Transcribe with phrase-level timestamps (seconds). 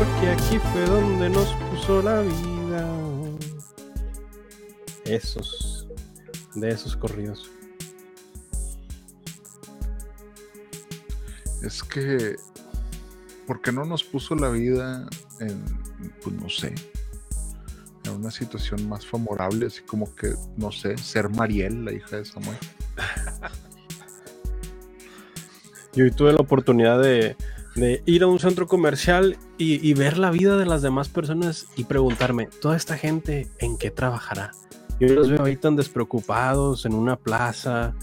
[0.00, 2.88] porque aquí fue donde nos puso la vida.
[5.04, 5.86] Esos,
[6.54, 7.50] de esos corridos.
[11.62, 12.36] Es que,
[13.46, 15.06] ¿por qué no nos puso la vida
[15.38, 15.62] en,
[16.22, 16.74] pues no sé,
[18.04, 22.24] en una situación más favorable, así como que, no sé, ser Mariel, la hija de
[22.24, 22.56] Samuel?
[25.92, 27.36] Yo hoy tuve la oportunidad de,
[27.76, 31.84] de ir a un centro comercial y, ver la vida de las demás personas y
[31.84, 34.52] preguntarme, ¿toda esta gente en qué trabajará?
[34.98, 37.94] Yo los veo ahí tan despreocupados en una plaza,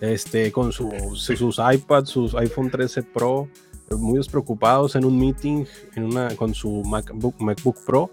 [0.00, 3.48] este, con su- sus iPads, sus iPhone 13 Pro,
[3.90, 5.64] muy despreocupados en un meeting
[5.94, 8.10] en una, con su MacBook, Pro.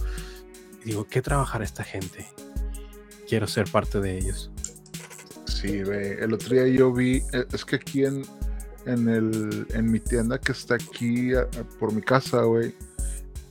[0.84, 2.28] Y digo, ¿qué trabajará esta gente?
[3.28, 4.52] Quiero ser parte de ellos.
[5.46, 8.24] Sí, el otro día yo vi, eh, es que aquí en,
[8.86, 12.76] en, el, en mi tienda que está aquí a- a- por mi casa, güey,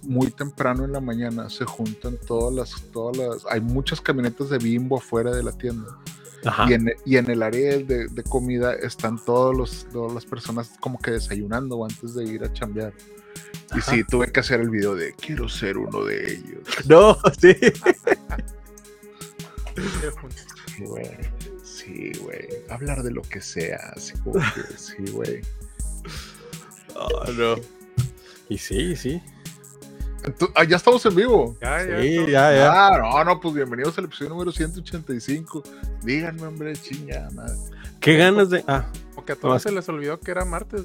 [0.02, 4.58] muy temprano en la mañana se juntan todas las, todas las, hay muchas camionetas de
[4.58, 5.88] bimbo afuera de la tienda.
[6.44, 6.66] Ajá.
[6.70, 10.70] Y en, y en el área de, de comida están todos los, todas las personas
[10.80, 12.92] como que desayunando antes de ir a chambear.
[13.76, 16.62] Y sí, tuve que hacer el video de quiero ser uno de ellos.
[16.88, 17.56] No, sí.
[20.78, 21.10] Güey.
[21.88, 22.48] Sí, güey.
[22.68, 25.40] Hablar de lo que sea, así como que sí, güey.
[26.94, 27.56] Ah, no.
[28.48, 29.22] Y sí, sí.
[30.24, 31.56] Entonces, ah, ya estamos en vivo.
[31.62, 32.00] Ya, ya.
[32.02, 32.86] Sí, ya, ya.
[32.88, 35.62] Ah, no, no, pues bienvenidos al episodio número 185.
[36.02, 37.54] Díganme, hombre, chinga, madre.
[38.00, 38.64] Qué ganas de.
[38.66, 40.82] Ah, Porque a todos Más- se les olvidó que era martes.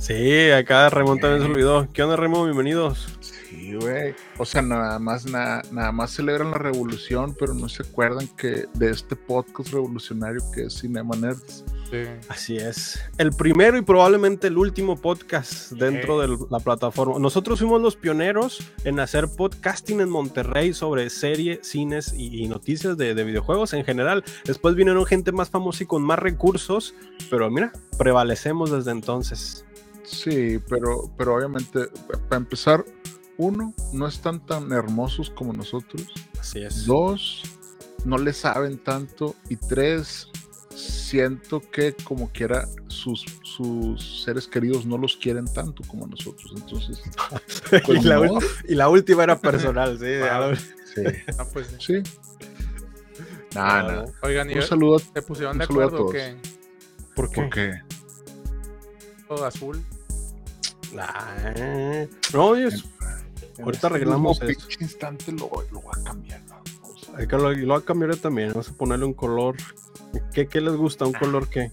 [0.00, 1.88] sí, acá Raymond también se olvidó.
[1.92, 2.44] ¿Qué onda, Raymond?
[2.46, 3.06] Bienvenidos.
[3.48, 4.14] Sí, güey.
[4.38, 8.66] O sea, nada más, na- nada más celebran la revolución, pero no se acuerdan que
[8.74, 11.64] de este podcast revolucionario que es Cinema Nerds.
[11.90, 11.98] Sí.
[12.28, 13.00] Así es.
[13.18, 17.20] El primero y probablemente el último podcast dentro de la plataforma.
[17.20, 22.96] Nosotros fuimos los pioneros en hacer podcasting en Monterrey sobre serie, cines y, y noticias
[22.96, 24.24] de, de videojuegos en general.
[24.44, 26.94] Después vinieron gente más famosa y con más recursos,
[27.30, 29.64] pero mira, prevalecemos desde entonces.
[30.02, 31.88] Sí, pero, pero obviamente,
[32.28, 32.84] para empezar,
[33.38, 36.06] uno, no están tan hermosos como nosotros.
[36.40, 36.86] Así es.
[36.86, 37.42] Dos,
[38.04, 39.34] no le saben tanto.
[39.48, 40.28] Y tres,
[40.74, 46.52] siento que como quiera sus, sus seres queridos no los quieren tanto como nosotros.
[46.56, 47.00] Entonces,
[47.86, 48.22] pues, y, la, no.
[48.24, 50.18] ul- y la última era personal, sí.
[50.18, 50.52] Wow.
[50.52, 51.02] a- sí.
[51.38, 52.02] Ah, pues sí.
[52.02, 52.02] sí.
[53.54, 54.04] Nah, nah.
[54.22, 56.12] Oigan, ¿y Un saludo se pusieron de saludo a acuerdo todos.
[56.12, 56.36] que
[57.14, 57.34] ¿Por qué?
[57.40, 57.82] porque
[59.28, 59.82] todo azul?
[60.98, 62.84] Ah, no, es-
[63.64, 64.66] Ahorita arreglamos en este eso.
[64.68, 66.42] mismo pinche instante lo, lo voy a cambiar.
[66.44, 66.56] ¿no?
[66.82, 68.48] Vamos a- hay que lo, lo voy a cambiar también.
[68.50, 69.56] Vamos a ponerle un color.
[70.32, 71.06] ¿Qué, qué les gusta?
[71.06, 71.72] ¿Un color qué?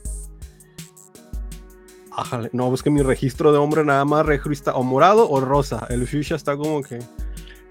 [2.15, 2.49] Ájale.
[2.53, 5.85] No, es que mi registro de hombre nada más registra o morado o rosa.
[5.89, 6.99] El fuchsia está como que.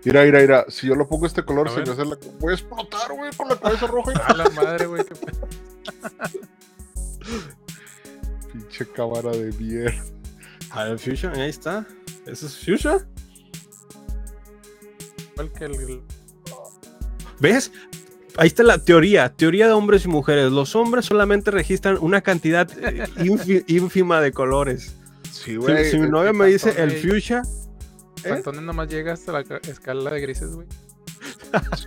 [0.05, 0.65] Mira, mira, mira.
[0.69, 1.87] Si yo lo pongo este color, A se ver.
[1.87, 2.19] me hace la...
[2.41, 4.12] voy a explotar, güey, con la cabeza roja.
[4.27, 5.05] A la madre, güey.
[5.05, 5.15] qué
[8.53, 10.05] Pinche cámara de mierda.
[10.71, 11.87] Ah, el fuchsia, ahí está.
[12.27, 13.06] ¿Ese es fuchsia?
[15.34, 16.00] Igual que el, el-
[17.41, 17.72] ¿Ves?
[18.37, 20.50] Ahí está la teoría, teoría de hombres y mujeres.
[20.53, 23.04] Los hombres solamente registran una cantidad eh,
[23.66, 24.94] ínfima de colores.
[25.31, 25.91] Sí, Si, güey.
[25.91, 27.43] si mi novia me dice el fuchsia,
[28.25, 28.28] ¿Eh?
[28.28, 30.66] Pantone nomás llega hasta la ca- escala de grises, güey.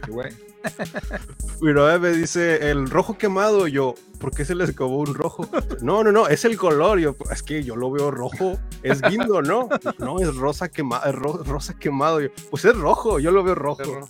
[0.08, 0.34] Güey.
[1.62, 3.68] Mi novia me dice el rojo quemado.
[3.68, 5.48] Yo, ¿por qué se les acabó un rojo?
[5.82, 7.00] No, no, no, es el color.
[7.00, 8.58] Yo, es que yo lo veo rojo.
[8.84, 9.70] Es guindo, ¿no?
[10.00, 11.44] No, es rosa quemado.
[11.44, 12.22] rosa quemado.
[12.22, 14.08] Yo, pues es rojo, yo lo veo rojo.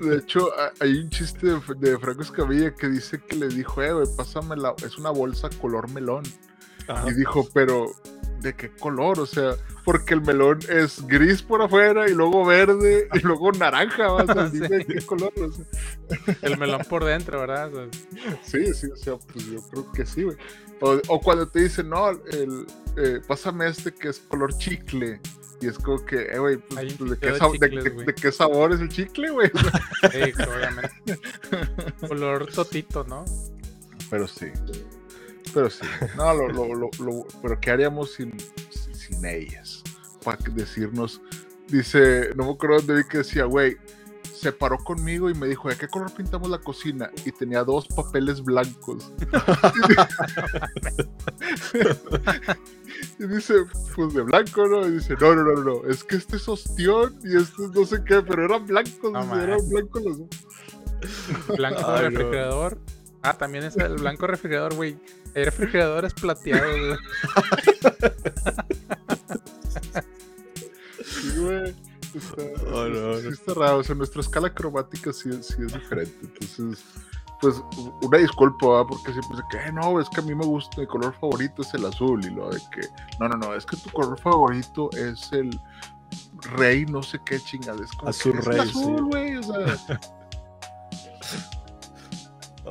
[0.00, 0.50] De hecho,
[0.80, 4.56] hay un chiste de, de Franco Escamilla que dice que le dijo, eh, güey, pásame
[4.56, 4.74] la...
[4.84, 6.24] Es una bolsa color melón.
[6.88, 7.08] Ajá.
[7.08, 7.86] Y dijo, pero
[8.40, 9.20] ¿de qué color?
[9.20, 14.12] O sea, porque el melón es gris por afuera y luego verde y luego naranja.
[14.12, 15.32] O sea, dime de qué color.
[15.36, 15.64] O sea,
[16.42, 17.74] El melón por dentro, ¿verdad?
[17.74, 20.36] O sea, sí, sí, o sea, pues yo creo que sí, güey.
[20.80, 22.66] O, o cuando te dicen, no, el,
[22.96, 25.20] eh, pásame este que es color chicle.
[25.60, 28.80] Y es como que, eh, güey, pues, pues, ¿de, qué de de qué sabor es
[28.80, 29.50] el chicle, güey?
[30.12, 31.20] sí, obviamente.
[32.08, 33.24] Color totito, ¿no?
[34.10, 34.46] Pero sí.
[35.54, 35.86] Pero sí.
[36.16, 38.36] No, lo, lo, lo, lo- pero ¿qué haríamos sin,
[38.92, 39.82] sin ellas?
[40.24, 41.20] Para decirnos
[41.68, 43.76] Dice, no me acuerdo dónde vi que decía, güey,
[44.34, 47.10] se paró conmigo y me dijo, ¿de qué color pintamos la cocina?
[47.24, 49.10] Y tenía dos papeles blancos.
[53.18, 53.54] y dice,
[53.94, 54.86] pues de blanco, ¿no?
[54.86, 57.84] Y dice, no, no, no, no, es que este es ostión y este es no
[57.86, 60.28] sé qué, pero eran blancos, No eran blancos los dos.
[61.56, 61.96] Blanco no.
[61.96, 62.78] refrigerador.
[63.24, 64.96] Ah, también es el blanco refrigerador, güey.
[65.34, 66.98] Hay refrigeradores plateados, güey.
[71.04, 71.74] Sí, güey.
[72.14, 72.42] Está,
[72.72, 76.14] Oh, no, sí está raro, o sea, nuestra escala cromática sí, es- sí es diferente.
[76.22, 76.84] Entonces,
[77.40, 77.56] pues,
[78.02, 78.84] una disculpa, ¿verdad?
[78.88, 81.62] porque siempre dice que "Eh, no, es que a mí me gusta, mi color favorito
[81.62, 82.24] es el azul.
[82.24, 82.86] Y lo de que,
[83.18, 85.58] no, no, no, es que tu color favorito es el
[86.56, 87.82] rey, no sé qué chingada.
[87.84, 88.78] Es como Azul que es rey, el sí.
[88.78, 90.00] azul, güey, o sea.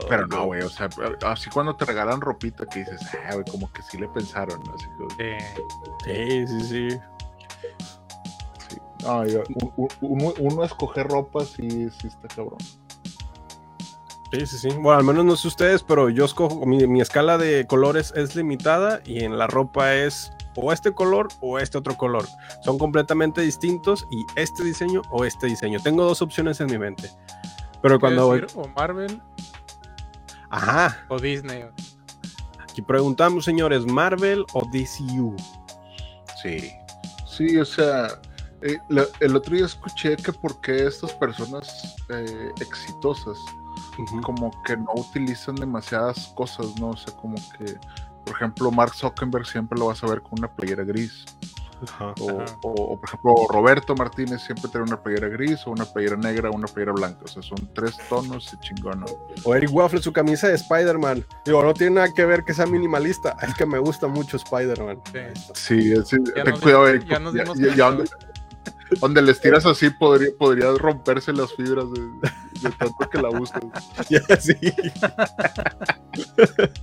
[0.09, 0.89] Pero no, güey, o sea,
[1.27, 2.99] así cuando te regalan ropita que dices,
[3.29, 4.73] ah, güey, como que sí le pensaron, ¿no?
[4.73, 4.85] Así
[5.17, 6.89] que, Eh, Sí, sí, sí.
[8.69, 8.77] sí.
[9.03, 9.43] No, yo-
[10.01, 12.57] uno, uno escoger ropa sí, sí está cabrón.
[14.31, 14.69] Sí, sí, sí.
[14.69, 18.35] Bueno, al menos no sé ustedes, pero yo escojo, mi, mi escala de colores es
[18.35, 22.25] limitada y en la ropa es o este color o este otro color.
[22.63, 25.79] Son completamente distintos y este diseño o este diseño.
[25.83, 27.11] Tengo dos opciones en mi mente.
[27.81, 28.45] Pero cuando voy...
[28.55, 29.21] o Marvel
[30.53, 31.65] Ajá, o Disney.
[32.61, 35.35] aquí preguntamos, señores, Marvel o DCU.
[36.41, 36.71] Sí.
[37.27, 38.07] Sí, o sea,
[38.61, 43.37] eh, la- el otro día escuché que por qué estas personas eh, exitosas
[44.23, 46.89] como que no utilizan demasiadas cosas, ¿no?
[46.91, 47.75] O sea, como que,
[48.25, 51.25] por ejemplo, Mark Zuckerberg siempre lo vas a ver con una playera gris.
[51.83, 52.13] Ajá.
[52.19, 52.57] O, Ajá.
[52.63, 56.49] o- o, por ejemplo, Roberto Martínez siempre tiene una playera gris o una playera negra
[56.49, 57.19] o una playera blanca.
[57.23, 59.05] O sea, son tres tonos y chingón, ¿no?
[59.43, 61.25] O Eric Waffle, su camisa de Spider-Man.
[61.45, 63.35] Digo, no tiene nada que ver que sea minimalista.
[63.41, 65.01] Es que me gusta mucho Spider-Man.
[65.11, 65.19] Sí.
[65.53, 68.09] Sí, es- Ya ten cuidado, Eric, ya nos ya- dimos ya- cuenta, ya donde,
[68.99, 72.01] donde les tiras así podría, podría romperse las fibras de,
[72.61, 73.29] de tanto que la
[74.39, 74.53] sí.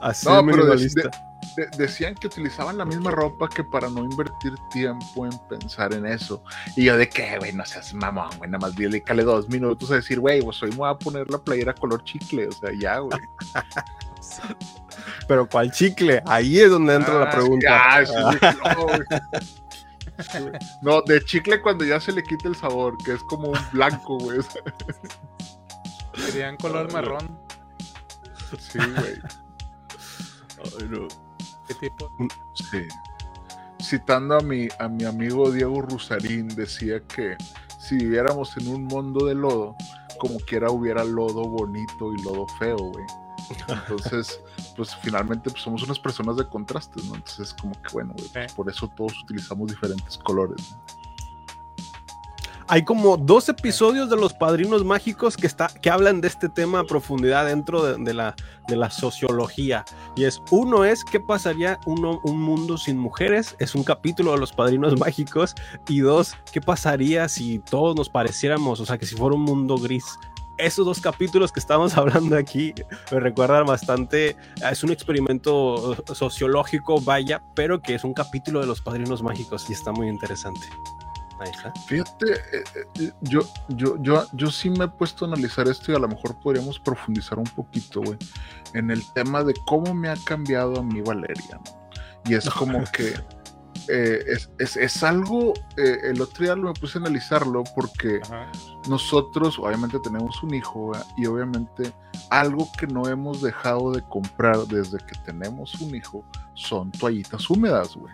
[0.00, 1.10] Así No, de pero de- minimalista.
[1.56, 6.06] De- decían que utilizaban la misma ropa que para no invertir tiempo en pensar en
[6.06, 6.42] eso.
[6.76, 9.96] Y yo de que, güey, no seas mamón, güey, nada más dedícale dos minutos a
[9.96, 12.98] decir, güey, pues hoy me voy a poner la playera color chicle, o sea, ya,
[12.98, 13.18] güey.
[15.26, 16.22] Pero ¿cuál chicle?
[16.26, 17.66] Ahí es donde entra la Ah, pregunta.
[17.68, 18.86] Ya, sí, sí, no.
[20.82, 24.18] No, de chicle cuando ya se le quita el sabor, que es como un blanco,
[24.18, 24.40] güey.
[26.14, 27.38] Serían color marrón.
[28.58, 29.14] Sí, güey.
[30.78, 31.08] Ay, no.
[31.70, 32.10] ¿Qué tipo?
[32.54, 32.88] Sí.
[33.80, 37.36] Citando a mi, a mi amigo Diego Rusarín, decía que
[37.78, 39.76] si viviéramos en un mundo de lodo,
[40.18, 43.06] como quiera hubiera lodo bonito y lodo feo, güey.
[43.68, 44.40] Entonces,
[44.76, 47.14] pues finalmente pues, somos unas personas de contrastes, ¿no?
[47.14, 48.56] Entonces, como que bueno, güey, pues, Sí.
[48.56, 50.72] por eso todos utilizamos diferentes colores.
[50.72, 50.99] ¿no?
[52.72, 56.78] Hay como dos episodios de Los Padrinos Mágicos que, está, que hablan de este tema
[56.78, 58.36] a profundidad dentro de, la,
[58.68, 59.84] de la sociología.
[60.14, 63.56] Y es, uno es, ¿qué pasaría uno, un mundo sin mujeres?
[63.58, 65.56] Es un capítulo de Los Padrinos Mágicos.
[65.88, 68.78] Y dos, ¿qué pasaría si todos nos pareciéramos?
[68.78, 70.04] O sea, que si fuera un mundo gris.
[70.56, 72.72] Esos dos capítulos que estamos hablando aquí
[73.10, 74.36] me recuerdan bastante,
[74.70, 79.72] es un experimento sociológico, vaya, pero que es un capítulo de Los Padrinos Mágicos y
[79.72, 80.68] está muy interesante.
[81.40, 81.72] Ahí está.
[81.88, 82.64] Fíjate, eh,
[83.00, 86.06] eh, yo, yo, yo, yo sí me he puesto a analizar esto y a lo
[86.08, 88.18] mejor podríamos profundizar un poquito, güey,
[88.74, 91.58] en el tema de cómo me ha cambiado a mí Valeria.
[91.64, 91.90] ¿no?
[92.26, 93.14] Y es como que
[93.88, 98.46] eh, es, es- es algo, eh, el otro día me puse a analizarlo porque Ajá.
[98.88, 101.90] nosotros obviamente tenemos un hijo y obviamente
[102.28, 107.96] algo que no hemos dejado de comprar desde que tenemos un hijo son toallitas húmedas,
[107.96, 108.12] güey.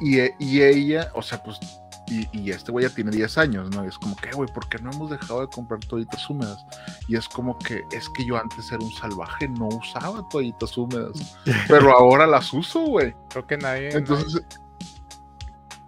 [0.00, 1.58] Y, e- y ella, o sea, pues,
[2.06, 3.84] y, y este güey ya tiene 10 años, ¿no?
[3.84, 6.64] Y es como que, güey, ¿por qué no hemos dejado de comprar toallitas húmedas?
[7.06, 11.36] Y es como que, es que yo antes era un salvaje, no usaba toallitas húmedas,
[11.68, 13.14] pero ahora las uso, güey.
[13.28, 14.62] Creo que nadie, Entonces, nadie,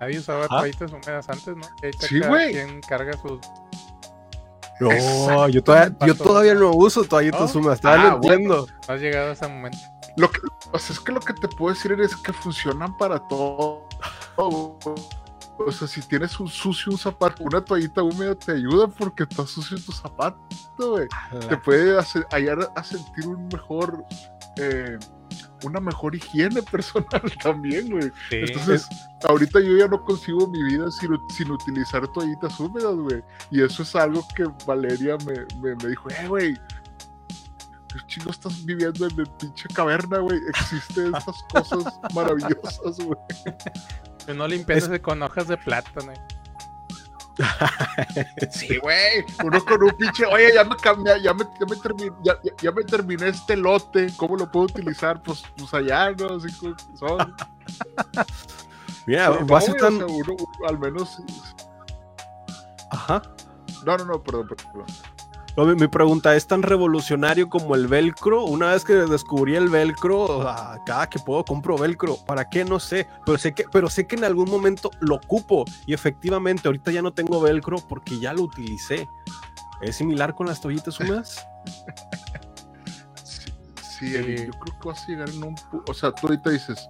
[0.01, 0.49] nadie usaba Ah.
[0.59, 1.67] toallitas húmedas antes, ¿no?
[2.01, 2.53] Sí, güey.
[2.53, 3.41] quien carga sus.
[4.81, 7.61] No, yo todavía, yo todavía no uso toallitas ¿No?
[7.61, 8.67] húmedas, todavía Ah, no entiendo.
[8.89, 9.79] No has llegado a ese momento.
[10.17, 10.39] lo que,
[10.73, 13.87] o sea, es que lo que te puedo decir es que funcionan para todo.
[15.67, 19.47] O sea, si tienes un sucio un zapato, una toallita húmeda te ayuda porque está
[19.47, 20.39] sucio tu zapato,
[20.79, 21.07] güey.
[21.49, 24.03] te puede hacer, ayudar a sentir un mejor,
[24.57, 24.99] eh,
[25.63, 28.11] una mejor higiene personal también, güey.
[28.31, 28.37] Sí.
[28.37, 28.89] Entonces,
[29.29, 33.23] ahorita yo ya no consigo mi vida sin, sin utilizar toallitas húmedas, güey.
[33.51, 36.59] Y eso es algo que Valeria me, me, me dijo, eh, güey.
[37.93, 40.39] ¿Qué chingo estás viviendo en el pinche caverna, güey?
[40.49, 43.19] Existen estas cosas maravillosas, güey.
[44.27, 46.13] Que no limpiándose con hojas de plátano.
[48.51, 49.25] Sí, güey.
[49.45, 50.27] Uno con un pinche.
[50.27, 53.57] Oye, ya me cambié, ya me, ya me, terminé, ya, ya- ya me terminé este
[53.57, 54.13] lote.
[54.19, 55.23] ¿Cómo lo puedo utilizar?
[55.23, 56.37] Pues, pues allá, ¿no?
[56.37, 57.19] Así como que son.
[59.07, 59.97] Mira, Pero va a no, ser güey, o tan.
[59.97, 61.17] sea, uno, uno al menos.
[62.91, 63.23] Ajá.
[63.87, 64.87] No, no, no, perdón, perdón.
[65.57, 68.45] No, mi, mi pregunta es tan revolucionario como el velcro.
[68.45, 72.17] Una vez que descubrí el velcro, ah, cada que puedo compro velcro.
[72.25, 72.65] ¿Para qué?
[72.65, 73.07] No sé.
[73.27, 75.65] Pero sé que, pero sé que en algún momento lo ocupo.
[75.87, 79.09] Y efectivamente, ahorita ya no tengo velcro porque ya lo utilicé.
[79.83, 81.45] ¿Es similar con las toallitas húmedas?
[83.25, 84.13] Sí, Sí.
[84.47, 85.57] yo creo que vas a llegar en un.
[85.57, 86.89] pu- O sea, tú ahorita dices.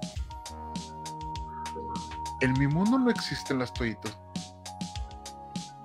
[2.40, 4.16] En mi mundo no existen las toallitas.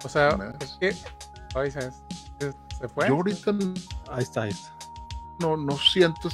[0.03, 0.95] O sea, es que.
[1.55, 1.89] Ay, se,
[2.79, 3.07] se- fue.
[3.07, 3.51] Yo ahorita
[4.11, 4.73] Ahí está, ahí está.
[5.39, 6.29] no, no siento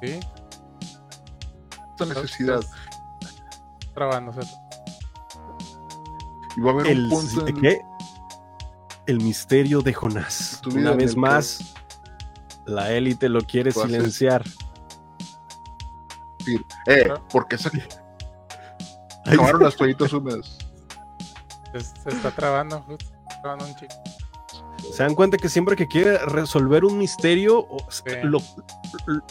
[0.00, 0.20] Sí.
[1.90, 2.60] esta necesidad.
[3.94, 4.40] Trabándose.
[6.56, 7.80] Y va a haber El, un punto en ¿qué?
[9.06, 10.60] el misterio de Jonás.
[10.66, 11.74] Una vez que- más,
[12.66, 14.44] la élite lo quiere silenciar.
[16.38, 17.70] decir, eh, porque se
[19.24, 20.58] acabaron las toallitas húmedas.
[21.72, 22.80] Se, se está trabando.
[22.82, 23.06] justo,
[23.42, 23.94] trabando un chico.
[24.92, 27.66] Se dan cuenta que siempre que quiere resolver un misterio,
[28.22, 28.38] lo,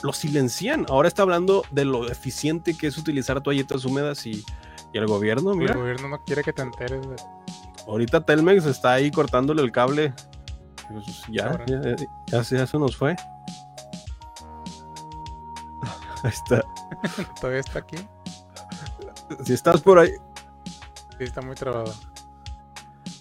[0.03, 0.85] lo silencian.
[0.89, 4.43] Ahora está hablando de lo eficiente que es utilizar toallitas húmedas y,
[4.93, 7.01] y el gobierno, El gobierno no quiere que te enteres.
[7.07, 7.15] de-
[7.87, 10.13] Ahorita Telmex está ahí cortándole el cable.
[10.91, 11.81] Pues ya, ya,
[12.27, 13.15] ya ya se nos fue.
[16.23, 16.63] Ahí está.
[17.41, 17.97] Todavía está aquí.
[19.43, 20.11] Si estás por ahí.
[21.17, 21.93] Sí, está muy trabado.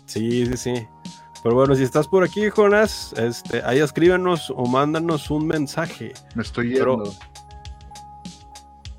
[0.06, 0.88] Sí, sí, sí.
[1.44, 6.14] Pero bueno, si estás por aquí, Jonas, este, ahí escríbenos o mándanos un mensaje.
[6.34, 7.12] Me estoy Pero- yendo.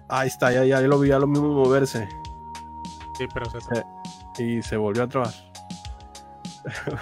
[0.08, 2.08] Ahí está, ya, ya, ya lo vi, ya lo mismo moverse.
[3.18, 5.34] Sí, pero se Eh, y se volvió a trabar.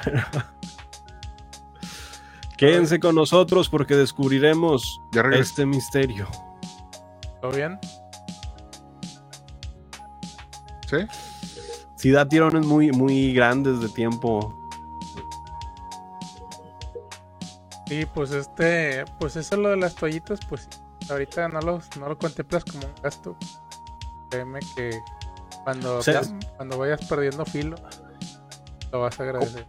[0.06, 0.24] Bueno.
[2.58, 6.26] Quédense con nosotros porque descubriremos Ya este misterio.
[7.42, 7.78] ¿Todo bien?
[10.90, 10.98] ¿Sí?
[11.98, 14.58] Si da tirones muy, muy grandes de tiempo.
[17.94, 20.68] Sí, pues este, pues eso lo de las toallitas, pues
[21.12, 23.38] ahorita no lo, no lo contemplas como un gasto.
[24.32, 25.00] Créeme que
[25.64, 26.22] cuando, O sea,
[26.56, 27.76] cuando vayas perdiendo filo,
[28.92, 29.68] lo vas a agradecer.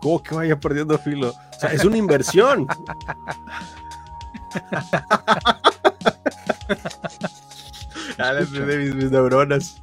[0.00, 1.30] ¿Cómo que vaya perdiendo filo?
[1.30, 2.68] O sea, es una inversión.
[8.16, 9.82] Ya le entendí mis, mis neuronas.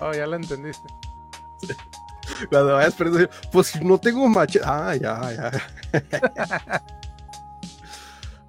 [0.00, 0.88] Oh, ya lo entendiste.
[2.50, 4.64] Cuando vayas perdiendo Pues no tengo machete.
[4.66, 5.52] Ah, ya, ya.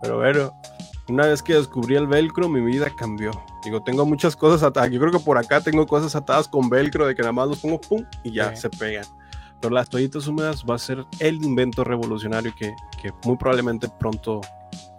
[0.02, 0.54] Pero bueno,
[1.10, 3.32] una vez que descubrí el velcro, mi vida cambió.
[3.64, 4.92] Digo, tengo muchas cosas atadas.
[4.92, 7.60] Yo creo que por acá tengo cosas atadas con velcro de que nada más los
[7.60, 8.62] pongo pum y ya Sí.
[8.64, 9.06] se pegan.
[9.60, 14.42] Pero las toallitas húmedas va a ser el invento revolucionario que, que muy probablemente pronto,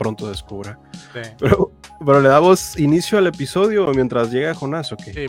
[0.01, 0.79] pronto descubra.
[1.13, 1.21] Sí.
[1.39, 1.71] Pero,
[2.05, 5.03] pero le damos inicio al episodio mientras llega Jonás, ¿ok?
[5.05, 5.27] Sí,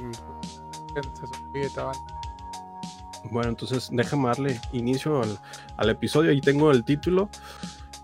[3.25, 5.37] Bueno, entonces déjame darle inicio al,
[5.77, 6.31] al episodio.
[6.31, 7.29] Ahí tengo el título.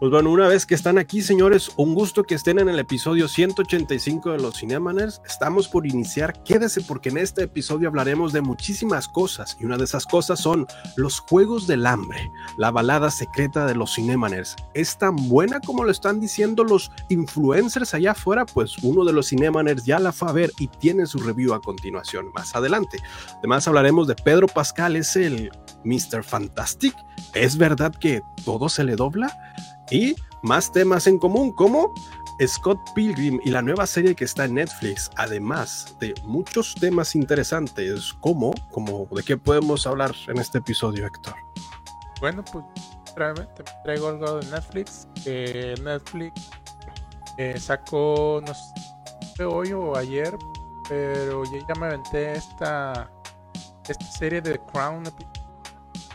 [0.05, 3.27] Pues bueno, una vez que están aquí, señores, un gusto que estén en el episodio
[3.27, 5.19] 185 de los Cinemaners.
[5.25, 6.43] Estamos por iniciar.
[6.43, 10.67] Quédese porque en este episodio hablaremos de muchísimas cosas y una de esas cosas son
[10.95, 14.55] los Juegos del Hambre, la balada secreta de los Cinemaners.
[14.75, 18.45] ¿Es tan buena como lo están diciendo los influencers allá afuera?
[18.45, 21.61] Pues uno de los Cinemaners ya la fue a ver y tiene su review a
[21.63, 22.99] continuación más adelante.
[23.39, 25.49] Además hablaremos de Pedro Pascal, es el
[25.85, 26.23] Mr.
[26.23, 26.95] Fantastic.
[27.33, 29.35] ¿Es verdad que todo se le dobla?
[29.89, 31.93] Y más temas en común como
[32.45, 38.13] Scott Pilgrim y la nueva serie que está en Netflix, además de muchos temas interesantes
[38.19, 41.35] como, como de qué podemos hablar en este episodio, Héctor.
[42.19, 42.65] Bueno, pues
[43.15, 45.07] trae- te traigo algo de Netflix.
[45.23, 46.49] Que Netflix
[47.37, 50.35] eh, sacó, no sé hoy o ayer,
[50.89, 53.09] pero ya me aventé esta,
[53.87, 55.03] esta serie de Crown,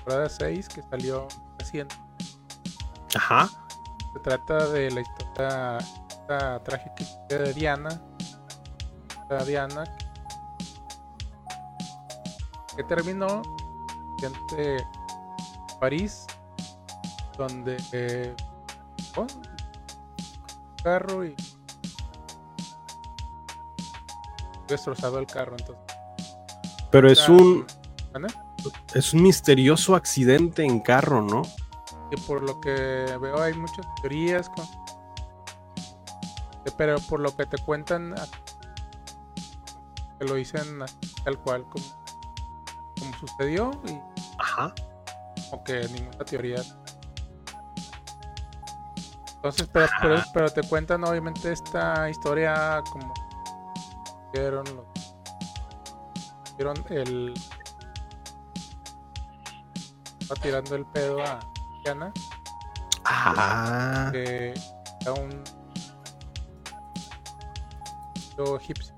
[0.01, 1.29] temporada 6, que salió
[1.59, 1.95] reciente.
[3.15, 3.49] Ajá.
[4.13, 5.79] Se trata de la historia,
[6.09, 8.01] esta trágica de Diana.
[9.29, 9.85] La Diana
[12.77, 13.43] que terminó
[14.23, 14.33] en
[15.81, 16.27] París,
[17.37, 18.35] donde eh,
[19.17, 19.29] oh, un
[20.83, 21.35] carro y
[24.67, 25.57] destrozado el carro.
[25.59, 25.97] Entonces,
[26.91, 27.67] Pero es un.
[28.95, 31.43] Es un misterioso accidente en carro, ¿no?
[32.11, 34.67] que por lo que veo hay muchas teorías con...
[36.77, 38.15] pero por lo que te cuentan
[40.19, 40.81] que lo dicen
[41.25, 41.85] tal cual como,
[42.99, 43.99] como sucedió y
[44.39, 44.75] Ajá.
[45.49, 46.63] como que ninguna teoría.
[49.37, 53.15] Entonces, pero, pero, pero te cuentan obviamente esta historia como
[54.35, 54.67] vieron
[56.91, 57.33] el
[60.31, 61.41] va tirando el pedo a
[61.85, 62.13] Diana.
[63.05, 64.11] Ah.
[64.13, 64.55] que
[65.01, 65.43] era un
[68.37, 68.95] lo egipcio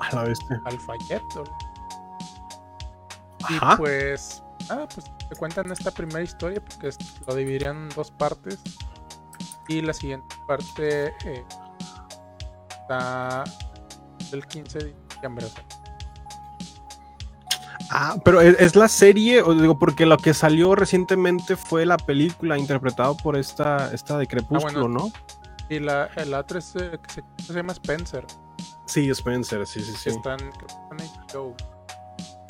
[0.00, 0.28] A la
[3.48, 3.76] y Ajá.
[3.76, 6.90] pues ah pues te cuentan esta primera historia porque
[7.26, 8.60] lo dividirían en dos partes.
[9.68, 11.44] Y la siguiente parte eh,
[12.70, 13.42] está
[14.32, 15.64] el 15 de diciembre o sea,
[17.90, 21.96] Ah, pero ¿es, es la serie, o digo, porque lo que salió recientemente fue la
[21.96, 24.88] película interpretado por esta, esta de Crepúsculo, bueno.
[25.06, 25.12] ¿no?
[25.68, 28.24] y la el otro es, eh, que se, se llama Spencer
[28.86, 30.10] Sí, Spencer, sí, sí, sí.
[30.10, 30.50] está en,
[31.32, 31.56] HBO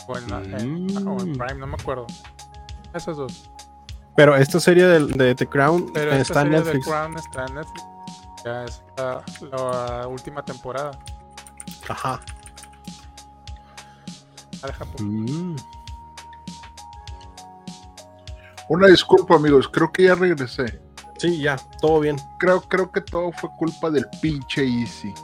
[0.07, 1.37] o en, la- en- o en Mm.
[1.39, 2.07] Prime no me acuerdo
[2.93, 3.51] esas dos
[4.17, 6.87] Pero esta serie de, de The Crown Pero esta está en serie Netflix.
[6.87, 7.85] Crown está en Netflix.
[8.45, 10.93] Ya es la, la última temporada.
[11.89, 12.21] Ajá.
[14.67, 15.57] Deja por- Mm.
[18.69, 20.81] Una disculpa, amigos, creo que ya regresé.
[21.19, 22.17] Sí, ya, todo bien.
[22.39, 25.15] Creo, creo que todo fue culpa del pinche Easy.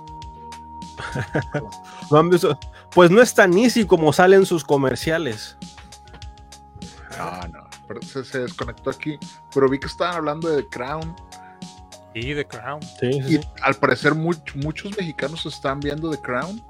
[2.10, 2.58] No han visto-
[2.94, 5.56] Pues no es tan easy como salen sus comerciales.
[7.18, 9.18] No, no, pero se, se desconectó aquí.
[9.54, 11.16] Pero vi que estaban hablando de The Crown.
[12.14, 12.80] Y The Crown.
[13.00, 16.62] Sí, Y al parecer much- muchos mexicanos están viendo The Crown.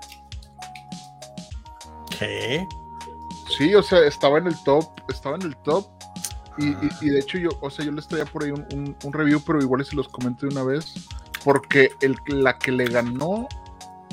[3.57, 5.87] Sí, o sea, estaba en el top, estaba en el top.
[6.59, 8.97] Y, y- y de hecho yo, o sea, yo les traía por ahí un, un-
[9.05, 10.95] un review, pero igual y se los comento de una vez.
[11.45, 13.49] Porque el, la que le ganó,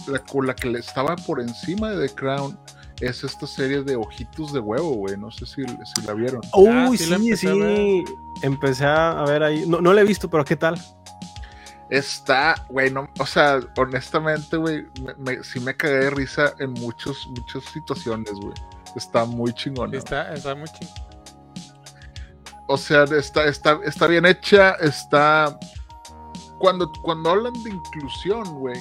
[0.08, 2.58] la, con la que le estaba por encima de The Crown,
[3.02, 5.16] es esta serie de Ojitos de Huevo, güey.
[5.18, 6.42] No sé si, si la vieron.
[6.56, 8.04] Uy, Ah, sí la sí, empecé a sí.
[8.42, 9.66] Empecé a ver ahí.
[9.68, 10.82] No, no la he visto, pero ¿qué tal?
[11.90, 16.72] Está, güey, no, o sea, honestamente, güey, me, me- sí me cagué de risa en
[16.74, 18.54] muchos, muchas situaciones, güey.
[18.96, 19.92] Está muy chingona.
[19.94, 20.96] Sí, está, está muy chingón.
[22.68, 25.58] O sea, está, está, está bien hecha, está...
[26.60, 28.80] Cuando, cuando hablan de inclusión, güey,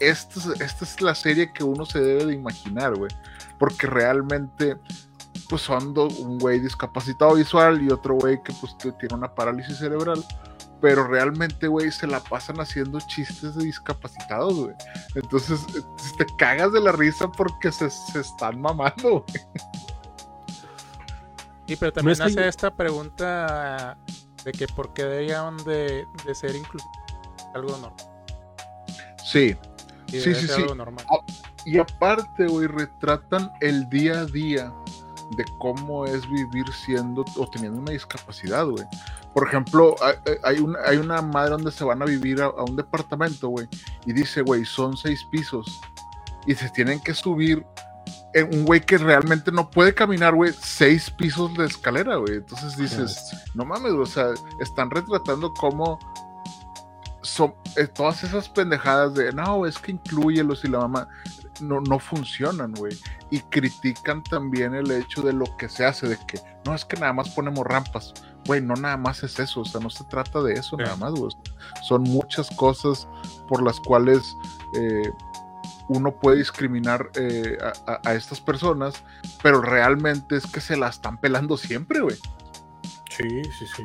[0.00, 3.10] esta es, esta es la serie que uno se debe de imaginar, güey.
[3.58, 4.76] Porque realmente,
[5.48, 9.78] pues son do- un güey discapacitado visual y otro güey que pues tiene una parálisis
[9.78, 10.22] cerebral.
[10.80, 14.74] Pero realmente, güey, se la pasan haciendo chistes de discapacitados, güey.
[15.14, 15.80] Entonces, eh,
[16.18, 19.44] te cagas de la risa porque se, se están mamando, güey.
[21.66, 23.96] Sí, pero también hace esta pregunta
[24.44, 26.92] de que por qué deberían de, de ser inclusivos.
[27.54, 27.94] Algo normal.
[29.24, 29.56] Sí,
[30.08, 30.52] Sí, Sí, sí, sí.
[30.62, 31.04] algo normal.
[31.64, 34.72] Y aparte, güey, retratan el día a día
[35.36, 38.84] de cómo es vivir siendo o teniendo una discapacidad, güey.
[39.34, 39.96] Por ejemplo,
[40.44, 43.68] hay, una, hay una madre donde se van a vivir a, a un departamento, güey,
[44.06, 45.80] y dice, güey, son seis pisos.
[46.46, 47.66] Y se tienen que subir
[48.34, 52.34] en un güey que realmente no puede caminar, güey, seis pisos de escalera, güey.
[52.34, 55.98] Entonces dices, no mames, o sea, están retratando cómo
[57.22, 61.08] son eh, todas esas pendejadas de no, es que incluyelos y la mamá
[61.60, 62.96] no, no funcionan, güey.
[63.30, 66.96] Y critican también el hecho de lo que se hace, de que no es que
[66.96, 68.12] nada más ponemos rampas.
[68.46, 70.82] Güey, no nada más es eso, o sea, no se trata de eso Sí.
[70.82, 71.30] nada más, güey.
[71.82, 73.08] Son muchas cosas
[73.48, 74.36] por las cuales
[74.76, 75.10] eh,
[75.88, 78.94] uno puede discriminar eh, a, a- a estas personas,
[79.42, 82.16] pero realmente es que se la están pelando siempre, güey.
[83.10, 83.84] Sí, sí, sí.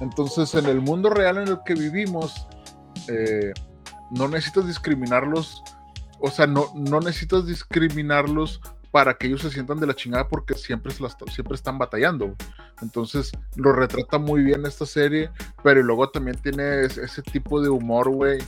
[0.00, 2.46] Entonces, en el mundo real en el que vivimos,
[3.08, 3.52] eh,
[4.10, 5.62] no necesitas discriminarlos,
[6.20, 10.54] o sea, no, no necesitas discriminarlos para que ellos se sientan de la chingada porque
[10.54, 12.34] siempre, siempre están batallando.
[12.80, 15.30] Entonces, lo retrata muy bien esta serie,
[15.62, 18.38] pero luego también tiene es- ese tipo de humor, güey,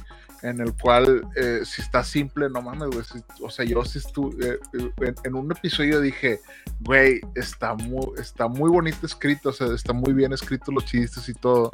[0.43, 3.05] en el cual, eh, si está simple, no mames, güey.
[3.05, 4.59] si- o sea, yo sí estuve,
[5.01, 6.41] en, en un episodio dije,
[6.81, 11.29] güey, está muy, está muy bonito escrito, o sea, está muy bien escrito los chistes
[11.29, 11.71] y todo.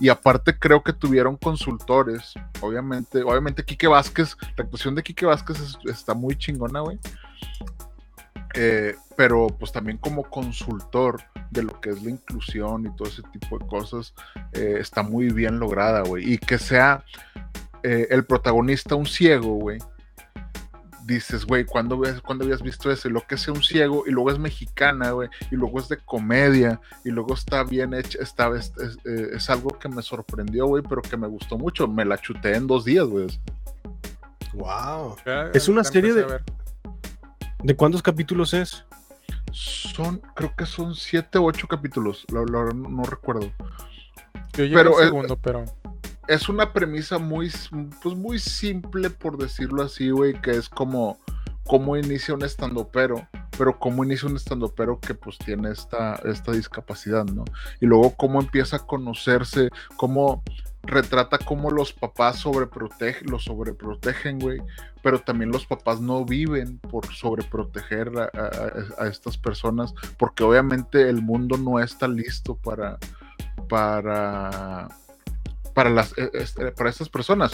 [0.00, 5.60] Y aparte creo que tuvieron consultores, obviamente, obviamente Quique Vázquez, la actuación de Quique Vázquez
[5.60, 6.98] es- está muy chingona, güey.
[8.54, 13.22] Eh, pero pues también como consultor de lo que es la inclusión y todo ese
[13.32, 14.14] tipo de cosas,
[14.52, 16.32] eh, está muy bien lograda, güey.
[16.34, 17.04] Y que sea
[17.84, 19.78] eh, el protagonista un ciego, güey.
[21.04, 23.08] Dices, güey, ¿cuándo, ¿cuándo habías visto eso?
[23.08, 25.96] Y lo que sea un ciego, y luego es mexicana, güey, y luego es de
[25.96, 30.66] comedia, y luego está bien hecha, está, es, es- eh, es algo que me sorprendió,
[30.66, 31.88] güey, pero que me gustó mucho.
[31.88, 33.26] Me la chuté en dos días, güey.
[34.54, 35.16] Wow.
[35.26, 36.40] Ya- Es una serie de-.
[37.64, 38.84] ¿De cuántos capítulos es?
[39.52, 43.50] Son, creo que son siete o ocho capítulos, la, la no recuerdo.
[44.54, 45.64] Yo llegué pero, al segundo, pero
[46.28, 47.50] Es una premisa muy,
[48.02, 51.18] pues muy simple, por decirlo así, güey, que es como
[51.64, 57.24] cómo inicia un estandopero, pero cómo inicia un estandopero que pues tiene esta, esta discapacidad,
[57.24, 57.44] ¿no?
[57.80, 60.42] Y luego cómo empieza a conocerse, cómo
[60.84, 64.60] retrata cómo los papás sobreprotegen, los sobreprotegen, güey,
[65.02, 71.08] pero también los papás no viven por sobreproteger a, a- a estas personas, porque obviamente
[71.08, 72.98] el mundo no está listo para,
[73.68, 74.88] para,
[75.74, 77.52] para, las, eh, este, para estas personas.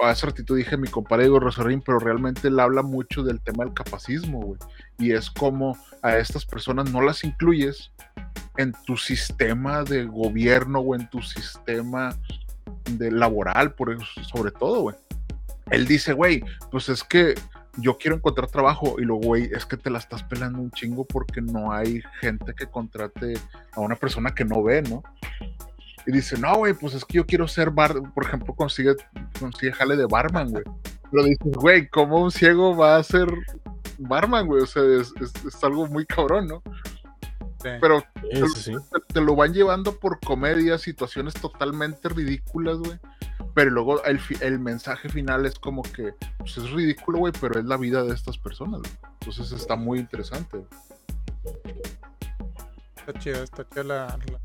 [0.00, 3.74] Hace ratito dije mi compadre Diego Rosarín, pero realmente él habla mucho del tema del
[3.74, 4.60] capacismo, güey,
[4.98, 7.92] y es como a estas personas no las incluyes
[8.56, 12.16] en tu sistema de gobierno o en tu sistema
[12.90, 14.96] de laboral, por sobre todo, güey.
[15.70, 17.34] Él dice, güey, pues es que
[17.78, 21.04] yo quiero encontrar trabajo y luego, güey, es que te la estás pelando un chingo
[21.04, 23.34] porque no hay gente que contrate
[23.72, 25.02] a una persona que no ve, ¿no?
[26.06, 28.94] Y dice, no, güey, pues es que yo quiero ser bar, por ejemplo, consigue,
[29.40, 30.64] consigue jale de barman, güey.
[31.10, 33.26] Pero dices, güey, ¿cómo un ciego va a ser
[33.98, 34.62] barman, güey?
[34.62, 36.62] O sea, es, es- es algo muy cabrón, ¿no?
[37.72, 37.78] Sí.
[37.80, 38.04] Pero
[38.54, 42.98] Sí, te, te lo van llevando por comedia, situaciones totalmente ridículas, güey.
[43.54, 47.64] Pero luego el, el mensaje final es como que pues es ridículo, güey, pero es
[47.66, 48.92] la vida de estas personas, güey.
[49.20, 50.58] Entonces está muy interesante.
[50.58, 50.68] güey.
[52.96, 54.40] está chido, está chida la, la,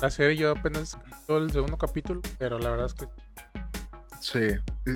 [0.00, 0.36] la serie.
[0.36, 3.06] Yo apenas todo el segundo capítulo, pero la verdad es que
[4.28, 4.40] Sí,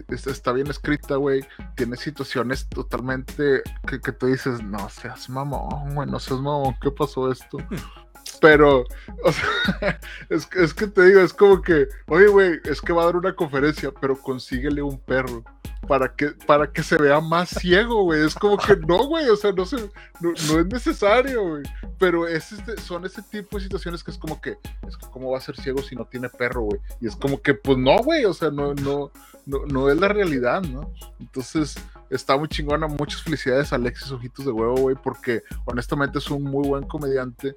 [0.08, 1.46] es- está bien escrita, güey.
[1.76, 6.90] Tiene situaciones totalmente que, que tú dices, no seas mamón, güey, no seas mamón, ¿qué
[6.90, 7.58] pasó esto?
[8.40, 8.84] Pero,
[9.24, 13.02] o sea, es, es que te digo, es como que, oye, güey, es que va
[13.02, 15.44] a dar una conferencia, pero consíguele un perro
[15.86, 18.24] para que, para que se vea más ciego, güey.
[18.24, 19.76] Es como que no, güey, o sea, no, se,
[20.20, 21.62] no, no es necesario, güey.
[21.98, 25.30] Pero es este- son ese tipo de situaciones que es como que, es que cómo
[25.32, 26.80] va a ser ciego si no tiene perro, güey.
[27.00, 29.10] Y es como que, pues no, güey, o sea, no, no,
[29.46, 30.92] no, no es la realidad, ¿no?
[31.18, 31.76] Entonces,
[32.10, 32.86] está muy chingona.
[32.86, 37.54] Muchas felicidades Alexis Ojitos de Huevo, güey, porque honestamente es un muy buen comediante.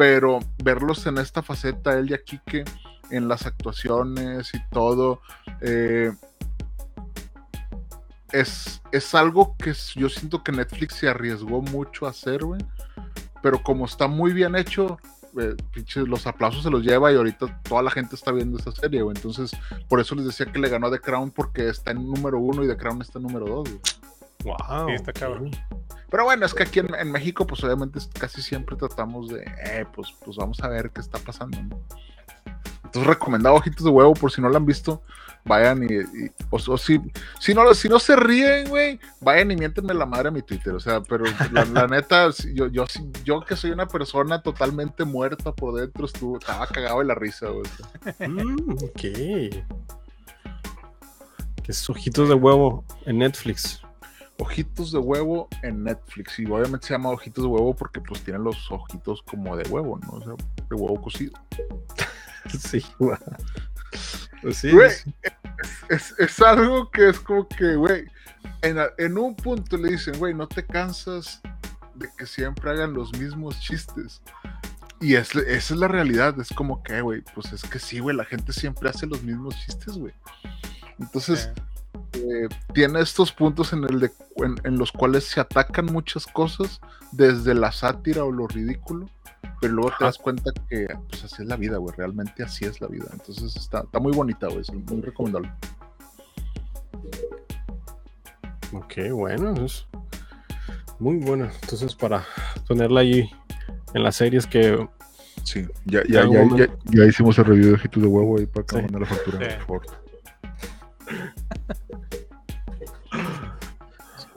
[0.00, 2.20] Pero verlos en esta faceta, él y a
[3.10, 5.20] en las actuaciones y todo,
[5.60, 6.10] eh,
[8.32, 12.62] es, es algo que yo siento que Netflix se arriesgó mucho a hacer, güey.
[13.42, 14.98] Pero como está muy bien hecho,
[15.38, 18.72] eh, pinches, los aplausos se los lleva y ahorita toda la gente está viendo esta
[18.72, 19.14] serie, güey.
[19.14, 19.50] Entonces,
[19.86, 22.64] por eso les decía que le ganó a The Crown porque está en número uno
[22.64, 23.82] y The Crown está en número dos, güey.
[24.44, 24.88] Wow.
[24.88, 25.50] Sí, está cabrón.
[26.10, 30.08] Pero bueno, es que aquí en, México, pues obviamente casi siempre tratamos de, eh, pues,
[30.24, 31.58] pues vamos a ver qué está pasando.
[32.84, 35.02] Entonces, recomendado Ojitos de Huevo, por si no lo han visto,
[35.44, 36.00] vayan y,
[36.50, 37.00] o, si,
[37.38, 40.74] si, no, si no se ríen, güey, vayan y miéntenme la madre a mi Twitter,
[40.74, 42.86] o sea, pero la, neta, yo, yo,
[43.24, 47.46] yo que soy una persona totalmente muerta por dentro, estuvo, estaba cagado de la risa,
[47.48, 48.28] güey.
[48.28, 49.00] Mm, ok.
[51.62, 53.82] Que es ojitos de huevo en Netflix.
[54.40, 58.42] Ojitos de Huevo en Netflix, y obviamente se llama Ojitos de Huevo porque pues tienen
[58.42, 60.12] los ojitos como de huevo, ¿no?
[60.12, 60.34] O sea,
[60.68, 61.32] de huevo cocido.
[62.58, 62.82] Sí.
[64.40, 64.70] Pues sí.
[64.72, 64.90] Güey,
[65.90, 68.06] es, es algo que es como que, güey,
[68.62, 71.40] en, un punto le dicen, güey, no te cansas
[71.94, 74.22] de que siempre hagan los mismos chistes.
[75.00, 78.16] Y es, esa es la realidad, es como que, güey, pues es que sí, güey,
[78.16, 80.12] la gente siempre hace los mismos chistes, güey.
[80.98, 81.50] Entonces,
[82.12, 86.80] eh, tiene estos puntos en, el de, en, en los cuales se atacan muchas cosas,
[87.12, 89.08] desde la sátira o lo ridículo,
[89.60, 92.80] pero luego te das cuenta que pues así es la vida, güey, realmente así es
[92.80, 93.06] la vida.
[93.12, 95.50] Entonces está, está muy bonita, güey, es muy recomendable.
[98.72, 99.64] Ok, bueno.
[99.64, 99.86] Es
[100.98, 101.48] muy bueno.
[101.62, 102.24] Entonces, para
[102.68, 103.28] ponerla ahí
[103.94, 104.88] en las series que.
[105.42, 108.66] Sí, ya, ya- ya- ya- ya hicimos el review de Ojitos de Huevo ahí para
[108.66, 108.86] que Sí.
[108.92, 109.56] la factura, Sí.
[109.66, 110.00] por favor.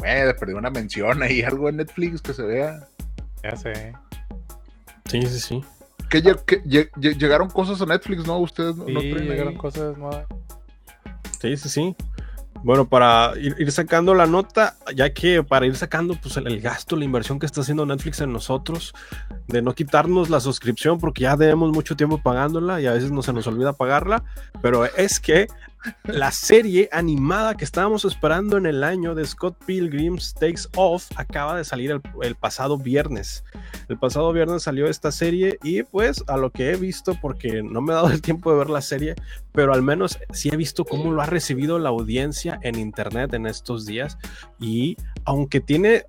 [0.03, 2.87] Güey, perdí una mención ahí, algo en Netflix que se vea.
[3.43, 3.93] ya sé.
[5.09, 5.63] Sí, sí, sí.
[6.09, 8.37] Que, lle- que lle- lle- llegaron cosas a Netflix, ¿no?
[8.39, 10.25] Ustedes no, Sí, no llegaron cosas nuevas.
[11.41, 11.95] Sí, sí, sí.
[12.63, 16.61] Bueno, para ir, ir sacando la nota, ya que para ir sacando pues, el, el
[16.61, 18.93] gasto, la inversión que está haciendo Netflix en nosotros,
[19.47, 23.21] de no quitarnos la suscripción porque ya debemos mucho tiempo pagándola y a veces no
[23.21, 24.23] se nos olvida pagarla,
[24.61, 25.47] pero es que
[26.03, 31.57] la serie animada que estábamos esperando en el año de Scott Pilgrim's Takes Off acaba
[31.57, 33.43] de salir el, el, pasado viernes.
[33.89, 37.81] El pasado viernes salió esta serie y pues a lo que he visto, porque no
[37.81, 39.15] me he dado el tiempo de ver la serie,
[39.51, 43.45] pero al menos sí he visto cómo lo ha recibido la audiencia en internet en
[43.45, 44.17] estos días
[44.59, 46.03] y aunque tiene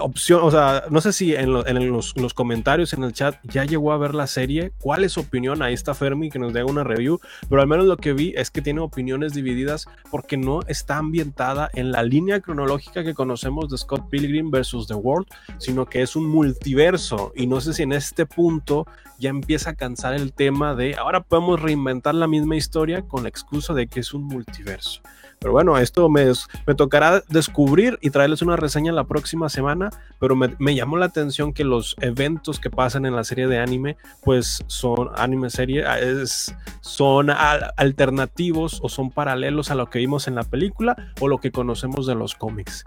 [0.00, 3.36] opción, o sea, no sé si en, lo, en los, los, comentarios, en el chat,
[3.44, 6.52] ya llegó a ver la serie, cuál es su opinión, ahí está Fermi que nos
[6.52, 8.80] dé una review, pero al menos lo que vi es que tiene
[9.26, 14.86] divididas porque no está ambientada en la línea cronológica que conocemos de Scott Pilgrim versus
[14.86, 15.26] The World,
[15.58, 18.86] sino que es un multiverso y no sé si en este punto
[19.18, 23.28] ya empieza a cansar el tema de ahora podemos reinventar la misma historia con la
[23.28, 25.02] excusa de que es un multiverso.
[25.40, 26.26] Pero bueno, esto me,
[26.66, 31.06] me tocará descubrir y traerles una reseña la próxima semana, pero me, me, llamó la
[31.06, 35.84] atención que los eventos que pasan en la serie de anime, pues son anime serie,
[36.00, 41.28] es, son al, alternativos o son paralelos a lo que vimos en la película o
[41.28, 42.84] lo que conocemos de los cómics.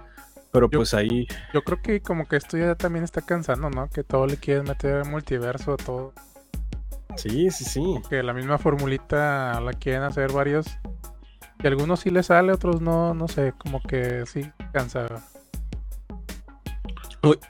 [0.52, 1.28] Pero yo, pues ahí...
[1.54, 3.90] Yo creo que como que esto ya también está cansando, ¿no?
[3.90, 6.14] Que todo le quieren meter multiverso, todo.
[7.16, 7.82] Sí, sí, sí.
[8.10, 10.68] Que la misma formulita la quieren hacer varios
[11.62, 15.08] y a algunos sí les sale, otros no, no sé, como que sí cansa.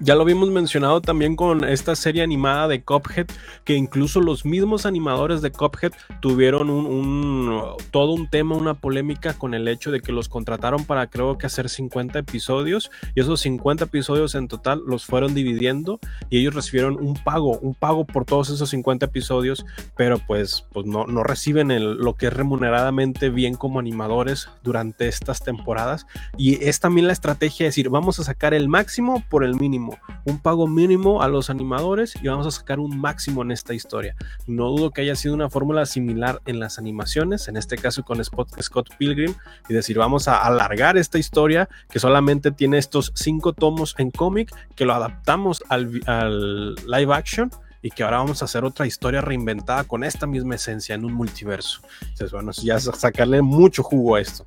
[0.02, 3.28] Ya lo habíamos mencionado también con esta serie animada de Cuphead,
[3.64, 9.34] que incluso los mismos animadores de Cuphead tuvieron un, un, todo un tema, una polémica
[9.34, 13.40] con el hecho de que los contrataron para creo que hacer 50 episodios y esos
[13.40, 18.26] 50 episodios en total los fueron dividiendo y ellos recibieron un pago, un pago por
[18.26, 23.30] todos esos 50 episodios, pero pues, pues no, no reciben el, lo que es remuneradamente
[23.30, 26.08] bien como animadores durante estas temporadas
[26.38, 29.98] y es también la estrategia de decir vamos a sacar el máximo por el mínimo,
[30.26, 34.16] un pago mínimo a los animadores y vamos a sacar un máximo en esta historia.
[34.48, 38.24] No dudo que haya sido una fórmula similar en las animaciones, en este caso con
[38.24, 39.36] Scott Pilgrim,
[39.70, 44.52] y decir, vamos a alargar esta historia que solamente tiene estos cinco tomos en cómic,
[44.76, 47.52] que lo adaptamos al, al live action
[47.84, 51.14] y que ahora vamos a hacer otra historia reinventada con esta misma esencia en un
[51.14, 51.82] multiverso.
[52.02, 54.44] Entonces, bueno, ya sacarle mucho jugo a esto.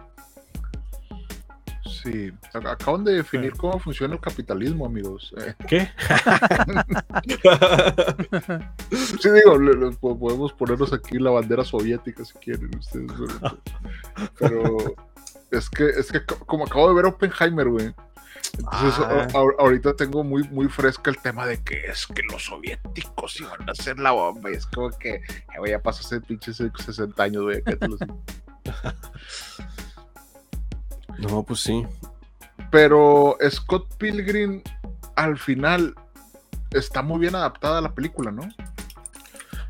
[1.87, 3.59] Sí, acaban de definir sí.
[3.59, 5.35] cómo funciona el capitalismo, amigos.
[5.69, 5.89] ¿Qué?
[9.21, 13.11] sí, digo, le, le, podemos ponernos aquí la bandera soviética si quieren ustedes.
[14.39, 14.77] Pero
[15.51, 17.95] es que, es que como acabo de ver Oppenheimer, güey.
[18.59, 19.27] Entonces, ah.
[19.35, 23.69] a, ahorita tengo muy, muy fresca el tema de que es que los soviéticos iban
[23.69, 24.51] a hacer la bomba.
[24.51, 25.23] Y es como que, eh,
[25.69, 27.63] ya pasó hace pinches 60 años, güey.
[31.19, 31.85] No, pues sí.
[32.71, 34.63] Pero Scott Pilgrim
[35.17, 35.95] al final
[36.73, 38.49] está muy bien adaptada a la película, ¿no?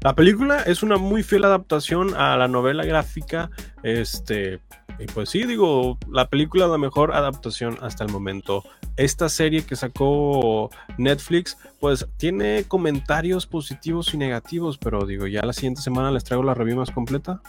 [0.04, 3.50] La película es una muy fiel adaptación a la novela gráfica.
[3.82, 4.60] Este.
[4.98, 8.62] Y pues sí, digo, la película es la mejor adaptación hasta el momento.
[8.96, 15.54] Esta serie que sacó Netflix, pues tiene comentarios positivos y negativos, pero digo, ya la
[15.54, 17.40] siguiente semana les traigo la review más completa.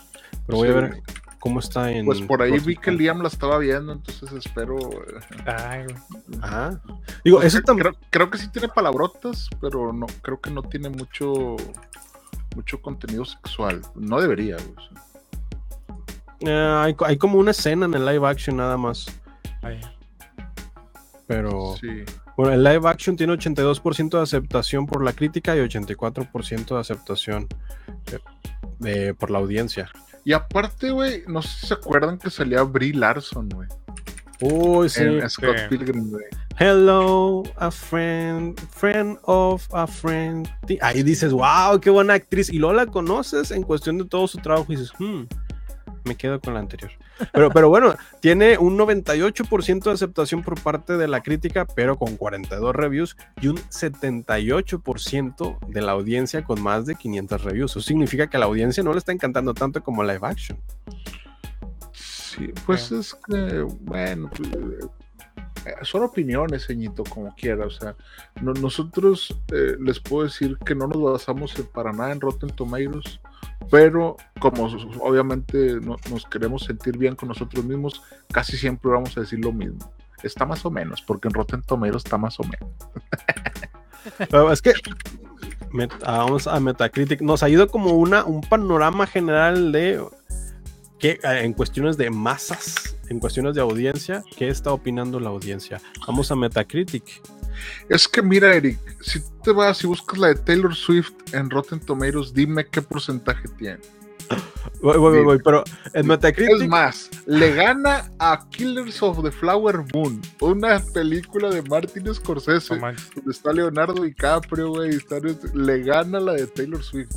[0.46, 0.74] Pero voy sí.
[0.74, 1.02] a ver
[1.46, 2.08] cómo está en.
[2.08, 4.78] Pues por ahí vi que Liam la estaba viendo, entonces espero.
[5.46, 5.86] Ay,
[6.42, 6.82] Ajá.
[7.24, 7.90] Digo, pues eso también.
[7.92, 11.56] Creo, creo, que sí tiene palabrotas, pero no, creo que no tiene mucho
[12.56, 13.84] mucho contenido sexual.
[13.94, 14.88] No debería, güey.
[16.40, 19.06] Eh, hay, hay, como una escena en el live action nada más.
[19.62, 19.80] Ay.
[21.28, 21.76] Pero.
[21.80, 22.06] Sí.
[22.38, 27.48] Bueno, el live action tiene 82% de aceptación por la crítica y 84% de aceptación
[28.80, 29.90] de, por la audiencia.
[30.28, 33.70] Y aparte, güey, no sé si se acuerdan que salía Brie Larson, güey.
[34.42, 35.04] Uy, sí.
[35.04, 35.66] En Scott sí.
[35.70, 36.26] Pilgrim, güey.
[36.58, 40.50] Hello, a friend, friend of a friend.
[40.82, 42.50] Ahí dices, wow, qué buena actriz.
[42.52, 45.26] Y luego la conoces en cuestión de todo su trabajo y dices, hmm,
[46.06, 46.92] me quedo con la anterior.
[47.32, 52.18] Pero, pero bueno, tiene un 98% de aceptación por parte de la crítica, pero con
[52.18, 57.72] 42 reviews y un 78% de la audiencia con más de 500 reviews.
[57.72, 60.60] Eso significa que a la audiencia no le está encantando tanto como live action.
[61.94, 64.50] Sí, pues es que, bueno, pues,
[65.84, 67.66] son opiniones, ceñito, como quiera.
[67.66, 67.96] O sea,
[68.42, 73.20] no, nosotros eh, les puedo decir que no nos basamos para nada en Rotten Tomatoes,
[73.70, 74.66] pero como
[75.00, 79.52] obviamente no, nos queremos sentir bien con nosotros mismos, casi siempre vamos a decir lo
[79.52, 79.92] mismo.
[80.24, 82.70] Está más o menos, porque en Rotten Tomatoes está más o menos.
[84.52, 84.74] es que
[86.06, 90.02] vamos a Metacritic, nos ha ido como una, un panorama general de
[91.00, 95.82] que en cuestiones de masas, en cuestiones de audiencia, ¿qué está opinando la audiencia?
[96.08, 97.22] Vamos a Metacritic.
[97.90, 101.80] Es que mira, Eric, si te vas y buscas la de Taylor Swift en Rotten
[101.80, 103.80] Tomatoes, dime qué porcentaje tiene.
[104.82, 105.64] Voy, voy, voy, pero
[105.94, 106.68] en Es Metacritic.
[106.68, 113.32] más, le gana a Killers of the Flower Moon, una película de Martin Scorsese, donde
[113.32, 115.20] está Leonardo DiCaprio, güey, y está-
[115.54, 117.12] le gana la de Taylor Swift.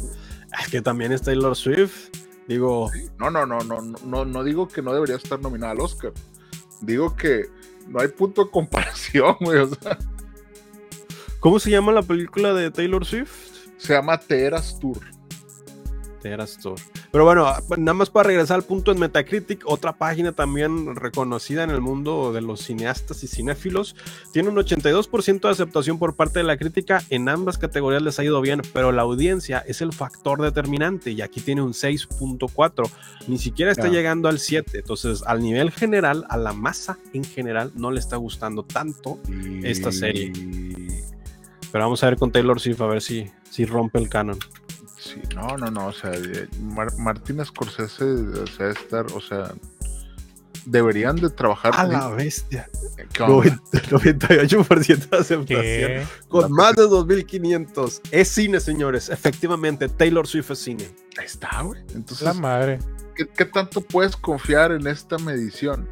[0.60, 2.08] Es que también es Taylor Swift.
[2.46, 5.80] Digo, No, no, no, no, no, no, no digo que no debería estar nominada al
[5.80, 6.12] Oscar.
[6.80, 7.46] Digo que
[7.88, 9.58] no hay punto de comparación, güey.
[9.60, 9.98] O sea,
[11.48, 13.32] ¿cómo se llama la película de Taylor Swift?
[13.78, 14.98] se llama Te Eras Tour.
[16.22, 16.74] Eras tú.
[17.10, 17.46] Pero bueno,
[17.78, 22.34] nada más para regresar al punto en Metacritic, otra página también reconocida en el mundo
[22.34, 23.96] de los cineastas y cinéfilos,
[24.30, 28.24] tiene un 82% de aceptación por parte de la crítica, en ambas categorías les ha
[28.24, 32.90] ido bien, pero la audiencia es el factor determinante y aquí tiene un 6.4,
[33.26, 33.92] ni siquiera está Ya.
[33.92, 38.16] llegando al 7, entonces al nivel general, a la masa en general, no le está
[38.16, 40.32] gustando tanto, Y- Esta serie.
[41.72, 44.38] Pero vamos a ver con Taylor Swift a ver si, si rompe el canon.
[44.98, 46.12] Sí, no, no, no, o sea,
[46.60, 49.52] Mar- Martin Scorsese, o sea, estar, o sea,
[50.66, 51.72] deberían de trabajar.
[51.76, 52.68] A la bestia.
[53.12, 53.60] ¿Qué onda?
[53.72, 55.44] 98% de aceptación.
[55.46, 56.04] ¿Qué?
[56.28, 58.02] Con más de 2500.
[58.10, 59.08] Es cine, señores.
[59.08, 60.88] Efectivamente, Taylor Swift es cine.
[61.18, 61.80] Ahí está, güey.
[61.94, 62.78] Entonces, La madre.
[63.14, 65.86] ¿qué, qué tanto puedes confiar en esta medición?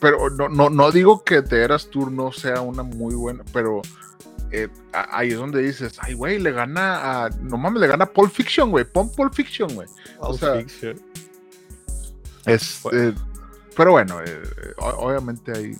[0.00, 3.82] Pero no, no, no digo que The Eras Tour no sea una muy buena, pero
[4.56, 7.28] eh, ahí es donde dices, ay, güey, le gana a.
[7.30, 8.84] No mames, le gana a Pulp Fiction, güey.
[8.84, 9.88] Pon Pulp Fiction, güey.
[10.18, 10.54] O sea,
[12.46, 12.98] Es, Bueno.
[13.00, 13.14] eh,
[13.76, 14.42] pero bueno, eh,
[14.78, 15.72] obviamente hay,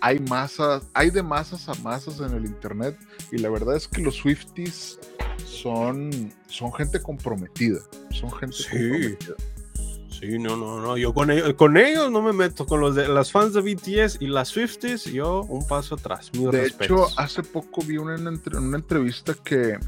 [0.00, 2.98] hay masas, hay de masas a masas en el internet
[3.32, 4.98] y la verdad es que los Swifties
[5.46, 8.68] son, son gente comprometida, son gente Sí.
[8.68, 9.34] comprometida.
[10.20, 10.96] Sí, no, no, no.
[10.98, 12.66] Yo con ellos, con ellos no me meto.
[12.66, 16.30] Con los de las fans de BTS y las Swifties, yo un paso atrás.
[16.34, 17.10] Mis De respetos.
[17.12, 19.78] hecho, hace poco vi una, entre- una entrevista que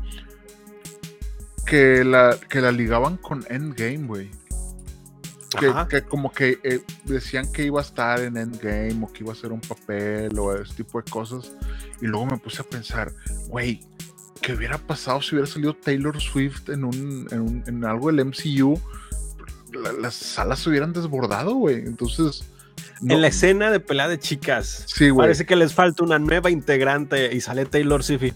[1.66, 4.30] que la, que la ligaban con Endgame, güey.
[5.60, 9.32] Que, que como que eh, decían que iba a estar en Endgame o que iba
[9.32, 11.52] a hacer un papel o ese tipo de cosas.
[12.00, 13.12] Y luego me puse a pensar,
[13.48, 13.80] güey,
[14.40, 18.24] ¿qué hubiera pasado si hubiera salido Taylor Swift en, un, en, un- en algo del
[18.24, 18.80] MCU?
[19.72, 21.76] La- las salas se hubieran desbordado, güey.
[21.76, 22.44] Entonces...
[23.00, 24.84] no- en la escena de pelea de chicas.
[24.86, 25.24] Sí, güey.
[25.26, 28.32] Parece que les falta una nueva integrante y sale Taylor Swift y...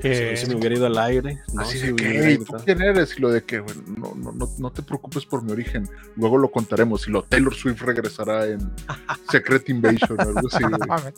[0.00, 0.36] ¿Qué?
[0.36, 1.40] Si me hubiera ido al aire.
[1.52, 3.16] No, Así si de que, "Ey, ¿tú quién eres?
[3.18, 5.88] Y lo de que, güey, no, no, no, no te preocupes por mi origen.
[6.14, 7.08] Luego lo contaremos.
[7.08, 8.60] Y lo Taylor Swift regresará en
[9.32, 11.12] Secret Invasion o algo así, güey.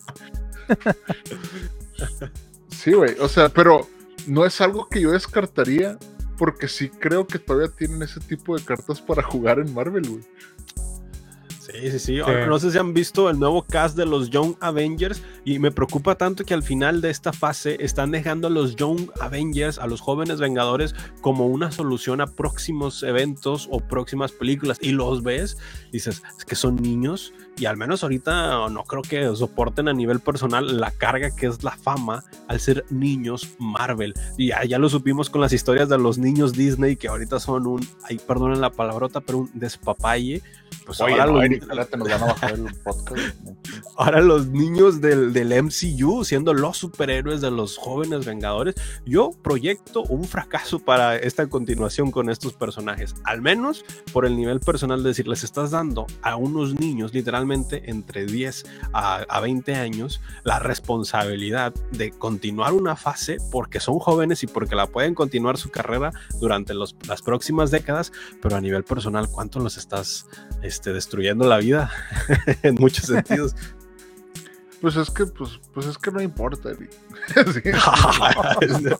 [2.70, 3.16] Sí, güey.
[3.20, 3.86] O sea, pero
[4.26, 5.98] no es algo que yo descartaría.
[6.40, 10.22] Porque sí creo que todavía tienen ese tipo de cartas para jugar en Marvel, güey.
[11.60, 12.18] Sí, sí, sí.
[12.48, 16.14] No sé si han visto el nuevo cast de los Young Avengers y me preocupa
[16.14, 20.00] tanto que al final de esta fase están dejando a los Young Avengers, a los
[20.00, 24.78] jóvenes Vengadores, como una solución a próximos eventos o próximas películas.
[24.80, 25.58] Y los ves,
[25.92, 30.20] dices, es que son niños y al menos ahorita no creo que soporten a nivel
[30.20, 34.14] personal la carga que es la fama al ser niños Marvel.
[34.38, 37.66] Y ya, ya lo supimos con las historias de los niños Disney que ahorita son
[37.66, 40.42] un, ay, perdonen la palabrota, pero un despapalle.
[40.86, 43.36] Pues Oye, ahora no, los- Eric, espérate, nos van a bajar el podcast.
[43.96, 50.02] ahora los niños del, del MCU siendo los superhéroes de los jóvenes vengadores, yo proyecto
[50.04, 55.10] un fracaso para esta continuación con estos personajes, al menos por el nivel personal de
[55.10, 60.58] decir, les estás dando a unos niños literalmente entre 10 a, a 20 años la
[60.58, 66.12] responsabilidad de continuar una fase porque son jóvenes y porque la pueden continuar su carrera
[66.40, 70.26] durante los- las próximas décadas, pero a nivel personal, ¿cuánto los estás
[70.62, 71.90] este, destruyendo la vida?
[72.62, 73.54] en muchos sentidos.
[74.80, 76.90] Pues es que, pues, pues es que no importa, Eric.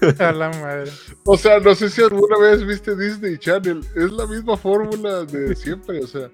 [0.00, 0.12] Sí.
[0.18, 0.90] A la madre.
[1.24, 3.80] O sea, no sé si alguna vez viste Disney Channel.
[3.94, 6.30] Es la misma fórmula de siempre, o sea.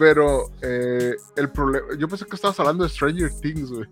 [0.00, 1.86] Pero eh, el problema.
[1.98, 3.86] Yo pensé que estabas hablando de Stranger Things, güey.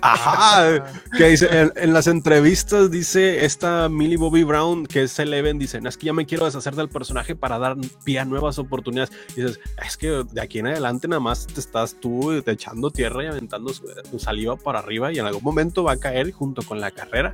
[0.00, 0.84] Ajá,
[1.18, 5.82] que dice, en, en las entrevistas dice esta Millie Bobby Brown, que es Eleven, dice,
[5.82, 9.12] "No, es que ya me quiero deshacer del personaje para dar pie a nuevas oportunidades.
[9.36, 13.24] Y dices, es que de aquí en adelante nada más te estás tú echando tierra
[13.24, 16.62] y aventando su, tu saliva para arriba y en algún momento va a caer junto
[16.62, 17.32] con la carrera,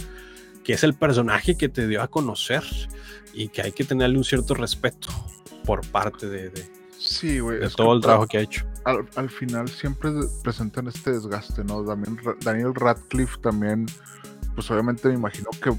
[0.64, 2.64] que es el personaje que te dio a conocer
[3.35, 5.11] y que hay que tenerle un cierto respeto
[5.65, 7.61] por parte de, de- Sí, güey.
[7.61, 8.65] de todo el trabajo que ha hecho.
[8.85, 10.11] Al, al final siempre
[10.42, 11.85] presentan este desgaste, ¿no?
[11.85, 13.87] También Daniel Radcliffe también.
[14.55, 15.73] Pues obviamente me imagino que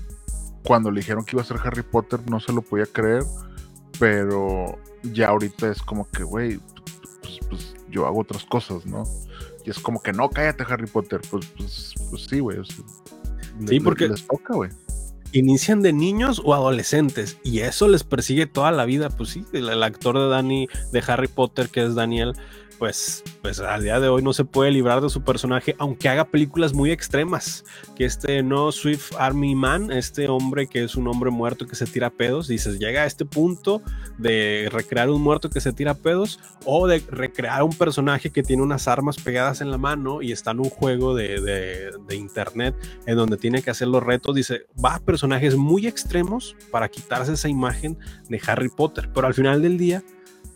[0.63, 3.24] cuando le dijeron que iba a ser Harry Potter no se lo podía creer.
[3.99, 6.59] Pero ya ahorita es como que, güey,
[7.22, 9.03] pues, pues yo hago otras cosas, ¿no?
[9.65, 11.20] Y es como que no, cállate, Harry Potter.
[11.30, 12.59] Pues, pues, pues sí, güey.
[12.59, 12.78] o sea,
[13.59, 14.70] le- Sí, le- porque- les toca, güey.
[15.32, 19.09] Inician de niños o adolescentes y eso les persigue toda la vida.
[19.09, 22.34] Pues sí, el, el actor de Danny, de Harry Potter, que es Daniel,
[22.80, 26.25] pues, pues al día de hoy no se puede librar de su personaje, aunque haga
[26.25, 27.65] películas muy extremas.
[27.95, 31.86] Que este no Swift Army Man, este hombre que es un hombre muerto que se
[31.86, 33.82] tira pedos, dices, llega a este punto
[34.17, 38.63] de recrear un muerto que se tira pedos o de recrear un personaje que tiene
[38.63, 42.75] unas armas pegadas en la mano y está en un juego de, de, internet
[43.05, 44.36] en donde tiene que hacer los retos.
[44.36, 47.97] Dice, va a personajes muy extremos para quitarse esa imagen
[48.30, 50.03] de Harry Potter, pero al final del día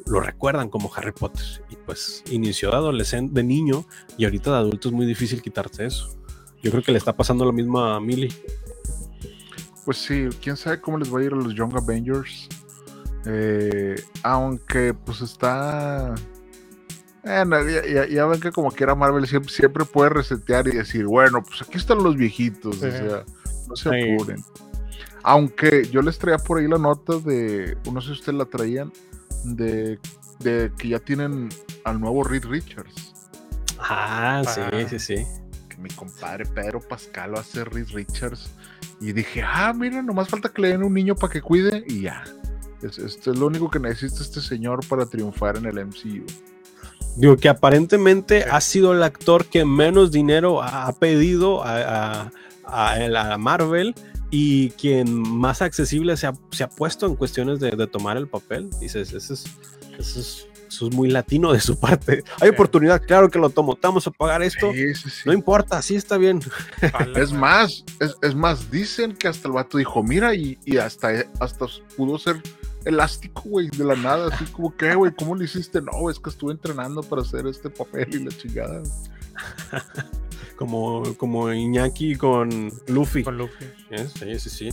[0.06, 1.46] lo recuerdan como Harry Potter.
[1.70, 3.86] Y pues inició de adolescente, de niño,
[4.18, 6.10] y ahorita de adulto es muy difícil quitarse eso.
[6.62, 8.34] Yo creo que le está pasando lo mismo a Millie.
[9.86, 12.48] Pues sí, quién sabe cómo les va a ir a los Young Avengers.
[13.26, 16.16] Eh, aunque pues está.
[17.24, 21.42] Ya, ya, ya, ven que como quiera Marvel siempre, siempre, puede resetear y decir, bueno,
[21.42, 22.88] pues aquí están los viejitos, sí.
[22.88, 23.26] o sea,
[23.70, 24.40] no se apuren.
[24.40, 24.44] Sí.
[25.24, 28.92] Aunque yo les traía por ahí la nota de, no sé si ustedes la traían,
[29.44, 30.00] de,
[30.40, 31.50] de, que ya tienen
[31.84, 33.14] al nuevo Reed Richards.
[33.80, 35.16] Ah, sí, ah, sí, sí.
[35.70, 38.52] Que mi compadre Pedro Pascal va a ser Reed Richards.
[39.00, 42.02] Y dije, ah, mira, nomás falta que le den un niño para que cuide y
[42.02, 42.24] ya.
[42.82, 46.26] Es, esto es lo único que necesita este señor para triunfar en el MCU.
[47.16, 48.50] Digo que aparentemente sí.
[48.52, 52.32] ha sido el actor que menos dinero ha pedido a, a,
[52.66, 53.94] a, a Marvel
[54.36, 58.28] y quien más accesible se ha, se ha puesto en cuestiones de, de, tomar el
[58.28, 58.68] papel.
[58.80, 59.46] Dices, eso es,
[60.00, 62.24] eso es, eso es muy latino de su parte.
[62.42, 62.56] Hay sí.
[62.56, 63.78] oportunidad, claro que lo tomo.
[63.80, 64.74] Vamos a pagar esto.
[64.74, 66.40] Sí, sí, no importa, así está bien.
[67.16, 71.10] es más, es, es, más, dicen que hasta el vato dijo, mira, y, y hasta,
[71.40, 72.42] hasta pudo ser
[72.86, 75.80] elástico, güey, de la nada, así como que, güey, ¿cómo lo hiciste?
[75.80, 78.82] No, es que estuve entrenando para hacer este papel y la chingada.
[80.56, 83.24] Como, como Iñaki con Luffy.
[83.24, 83.66] Con Luffy.
[84.20, 84.70] Sí, sí, sí.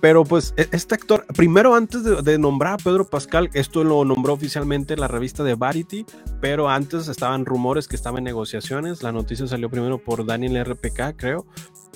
[0.00, 4.34] Pero pues este actor, primero antes de, de, nombrar a Pedro Pascal, esto lo nombró
[4.34, 6.06] oficialmente la revista de Variety,
[6.40, 11.16] pero antes estaban rumores que estaba en negociaciones, la noticia salió primero por Daniel RPK,
[11.16, 11.46] creo,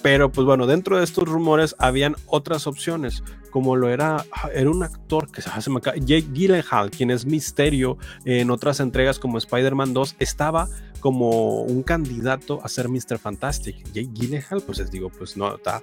[0.02, 4.82] pero pues bueno, dentro de estos rumores habían otras opciones, como lo era, era un
[4.82, 9.94] actor que se me acaba, Jake Gyllenhaal, quien es misterio en otras entregas como Spider-Man
[9.94, 10.68] 2, estaba
[11.00, 13.18] como un candidato a ser Mr.
[13.18, 13.84] Fantastic.
[13.92, 15.82] Jake Gyllenhaal, pues les digo, pues no, está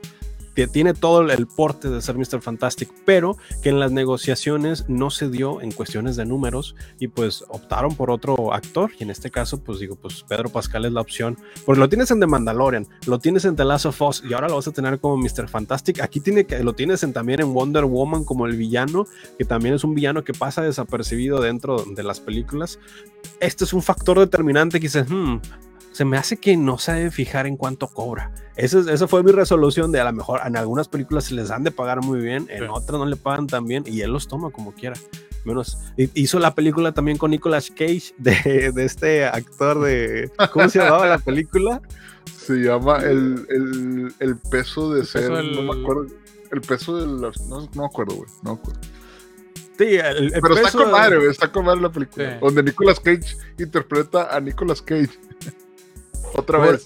[0.67, 2.41] tiene todo el porte de ser Mr.
[2.41, 7.43] Fantastic, pero que en las negociaciones no se dio en cuestiones de números y pues
[7.49, 11.01] optaron por otro actor y en este caso pues digo pues Pedro Pascal es la
[11.01, 14.33] opción, porque lo tienes en The Mandalorian, lo tienes en The Last of Us y
[14.33, 15.47] ahora lo vas a tener como Mr.
[15.47, 19.07] Fantastic, aquí tiene que, lo tienes en, también en Wonder Woman como el villano,
[19.37, 22.79] que también es un villano que pasa desapercibido dentro de las películas,
[23.39, 25.37] este es un factor determinante que dices, hmm,
[25.99, 28.31] se me hace que no se debe fijar en cuánto cobra.
[28.55, 31.65] Esa, esa fue mi resolución de a lo mejor en algunas películas se les han
[31.65, 32.69] de pagar muy bien, en sí.
[32.71, 34.95] otras no le pagan tan bien y él los toma como quiera.
[35.43, 40.79] Menos hizo la película también con Nicolas Cage de, de este actor de ¿cómo se
[40.79, 41.81] llamaba la película?
[42.33, 46.05] Se llama el, el, el peso de el ser, peso no me acuerdo,
[46.49, 48.79] el peso de los, no, no me acuerdo, güey, no me acuerdo.
[49.77, 52.31] Sí, el, el Pero está con madre, güey, está con madre la película.
[52.31, 52.37] Sí.
[52.39, 55.09] Donde Nicolas Cage interpreta a Nicolas Cage.
[56.35, 56.85] Otra pues,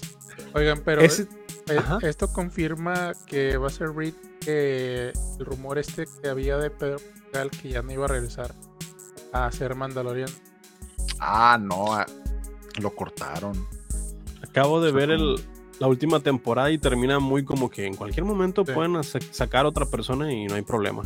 [0.54, 1.28] Oigan, pero Ese...
[1.68, 6.70] eh, esto confirma que va a ser Reed que el rumor este que había de
[6.70, 8.54] Pedro Pascal que ya no iba a regresar
[9.32, 10.30] a ser Mandalorian.
[11.18, 11.86] Ah, no,
[12.80, 13.66] lo cortaron.
[14.42, 15.36] Acabo de o sea, ver el,
[15.80, 18.72] la última temporada y termina muy como que en cualquier momento sí.
[18.72, 21.02] pueden sacar a otra persona y no hay problema.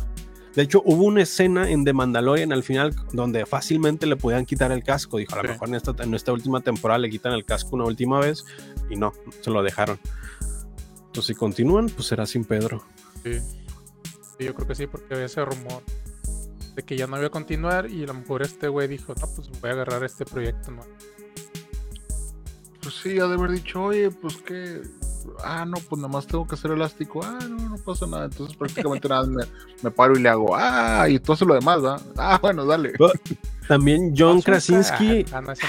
[0.55, 4.71] De hecho, hubo una escena en The Mandalorian al final donde fácilmente le podían quitar
[4.71, 5.17] el casco.
[5.17, 5.47] Dijo, a lo sí.
[5.49, 8.45] mejor en esta, en esta última temporada le quitan el casco una última vez
[8.89, 9.99] y no, se lo dejaron.
[11.07, 12.83] Entonces, si continúan, pues será sin Pedro.
[13.23, 13.39] Sí.
[14.37, 15.83] sí yo creo que sí, porque había ese rumor
[16.75, 19.27] de que ya no iba a continuar y a lo mejor este güey dijo, no,
[19.35, 20.81] pues voy a agarrar este proyecto ¿no?
[22.81, 24.81] Pues sí, ha de haber dicho, oye, pues que
[25.43, 28.55] ah, no, pues nada más tengo que hacer elástico, ah, no, no pasa nada, entonces
[28.55, 29.43] prácticamente nada, me,
[29.81, 31.99] me, paro y le hago, ah, y todo lo demás, ¿va?
[32.17, 32.93] Ah, bueno, dale.
[33.67, 35.25] También John Krasinski.
[35.31, 35.67] Ah, no, eso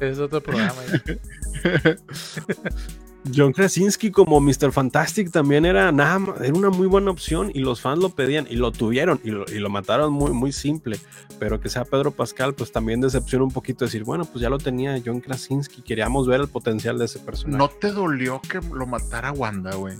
[0.06, 0.82] es otro programa.
[3.34, 4.72] John Krasinski como Mr.
[4.72, 8.56] Fantastic también era, nada, era una muy buena opción y los fans lo pedían y
[8.56, 10.98] lo tuvieron y lo, y lo, mataron muy, muy simple.
[11.38, 14.58] Pero que sea Pedro Pascal, pues también decepciona un poquito decir, bueno, pues ya lo
[14.58, 17.58] tenía John Krasinski, queríamos ver el potencial de ese personaje.
[17.58, 19.96] ¿No te dolió que lo matara Wanda, güey?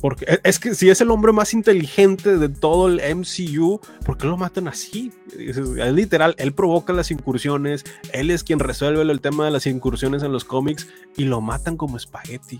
[0.00, 4.16] Porque e- es que si es el hombre más inteligente de todo el MCU, ¿por
[4.16, 5.12] qué lo matan así?
[5.38, 9.66] Es, es literal, él provoca las incursiones, él es quien resuelve el tema de las
[9.66, 12.58] incursiones en los cómics y lo matan como espagueti.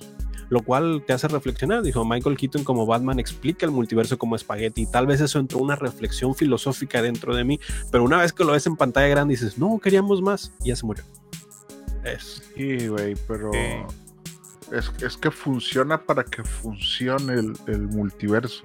[0.49, 4.84] Lo cual te hace reflexionar, dijo Michael Keaton como Batman explica el multiverso como espagueti.
[4.86, 7.61] Tal vez eso entró una reflexión filosófica dentro de mí,
[7.93, 10.76] pero una vez que lo ves en pantalla grande dices, no, queríamos más, y ya
[10.76, 11.05] se murió.
[12.05, 13.59] Es, Sí, güey, pero Sí.
[14.72, 18.62] Es, es que funciona para que funcione el, el multiverso.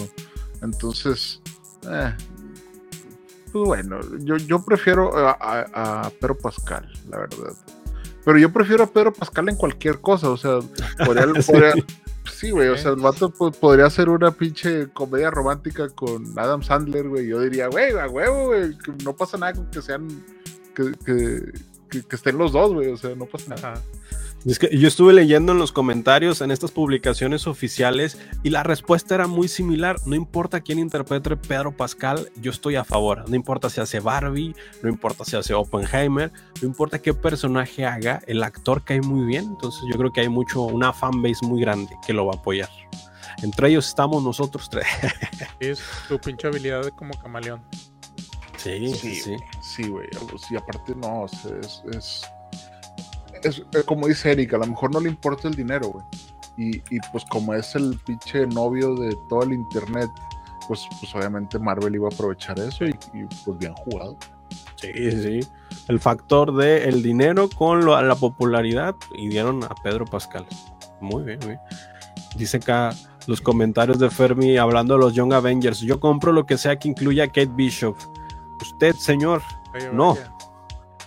[0.62, 1.42] Entonces,
[1.90, 2.14] eh,
[3.52, 7.54] pues bueno, yo, yo prefiero a, a- a Pedro Pascal, la verdad.
[8.24, 10.60] Pero yo prefiero a Pedro Pascal en cualquier cosa, o sea,
[11.06, 11.52] podría, Sí.
[11.52, 11.74] podría-
[12.32, 16.64] sí, güey, o sea, el vato po- podría hacer una pinche comedia romántica con Adam
[16.64, 17.28] Sandler, güey.
[17.28, 20.08] Yo diría, güey, a huevo, güey, que no pasa nada con que sean,
[20.74, 21.52] que, que,
[21.90, 23.74] que- que estén los dos, güey, o sea, no pasa nada.
[23.74, 23.82] Ajá.
[24.46, 29.16] Es que yo estuve leyendo en los comentarios en estas publicaciones oficiales y la respuesta
[29.16, 29.96] era muy similar.
[30.06, 33.28] No importa quién interprete Pedro Pascal, yo estoy a favor.
[33.28, 36.32] No importa si hace Barbie, no importa si hace Oppenheimer,
[36.62, 39.46] no importa qué personaje haga, el actor cae muy bien.
[39.46, 42.70] Entonces yo creo que hay mucho, una fanbase muy grande que lo va a apoyar.
[43.42, 44.86] Entre ellos estamos nosotros tres.
[45.60, 47.64] Es tu pinche habilidad de como camaleón.
[48.58, 49.36] Sí, Sí, sí.
[49.62, 50.08] Sí, güey.
[50.52, 51.52] Y aparte, no, sea,
[51.92, 52.26] es,
[53.46, 56.06] es, es, como dice Erika, a lo mejor no le importa el dinero, güey.
[56.58, 60.10] Y, y pues como es el pinche novio de todo el internet,
[60.68, 64.16] pues, pues obviamente Marvel iba a aprovechar eso y, y, pues bien jugado.
[64.76, 65.40] Sí, sí.
[65.88, 70.46] El factor de el dinero con lo- la popularidad y dieron a Pedro Pascal.
[71.02, 71.60] Muy bien, bien.
[72.38, 72.92] Dice acá
[73.28, 75.80] los comentarios de Fermi hablando de los Young Avengers.
[75.80, 77.96] Yo compro lo que sea que incluya a Kate Bishop.
[78.62, 79.42] Usted, señor,
[79.94, 80.16] No.
[80.16, 80.32] vaya.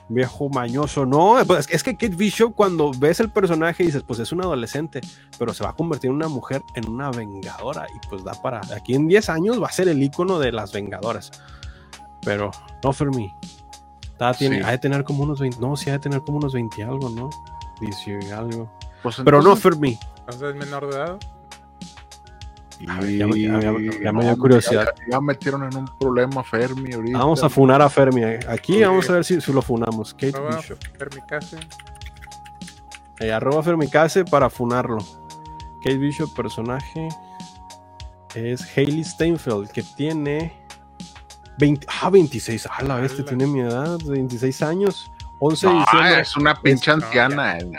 [0.08, 1.36] Viejo mañoso, no.
[1.46, 5.00] pues, es que Kate Bishop, cuando ves el personaje, dices, pues es un adolescente,
[5.38, 7.86] pero se va a convertir en una mujer, en una vengadora.
[7.94, 8.60] Y pues da para.
[8.74, 11.30] Aquí en 10 años va a ser el icono de las vengadoras.
[12.22, 12.50] Pero,
[12.82, 13.32] no, Fermi.
[14.02, 14.62] Está- tiene, Sí.
[14.64, 15.58] Ha de tener como unos 20.
[15.60, 17.30] No, sí, ha de tener como unos 20 y algo, ¿no?
[17.80, 18.70] 10 y algo.
[19.02, 19.98] Pues Pero no, entonces- Fermi.
[20.20, 21.18] Entonces, menor de edad.
[22.86, 24.94] A ver, ya me- ya me- ya me- ya me no, dio curiosidad.
[24.98, 27.18] Ya, ya metieron en un problema Fermi ahorita.
[27.18, 28.22] Vamos a funar a Fermi.
[28.48, 28.82] Aquí Sí.
[28.84, 30.14] vamos a ver si, si lo funamos.
[30.14, 30.78] Kate Arroba Bishop.
[30.96, 31.58] Permicase.
[33.20, 34.98] Eh, arroba Fermicase para funarlo.
[35.82, 37.08] Kate Bishop, personaje.
[38.34, 40.52] Es Hailey Steinfeld, que tiene
[41.58, 42.68] 20, ah, 26.
[42.70, 45.10] Ah, la bestia tiene mi edad, 26 años.
[45.40, 46.20] 11 de No, diciembre.
[46.20, 47.58] es una pinche no, anciana.
[47.58, 47.70] eh.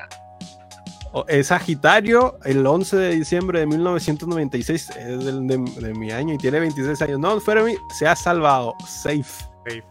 [1.12, 4.90] O- Es Sagitario, el 11 de diciembre de 1996.
[4.92, 7.20] Es de, de mi año y tiene 26 años.
[7.20, 8.76] No, Fermi se ha salvado.
[8.88, 9.84] Safe Safe.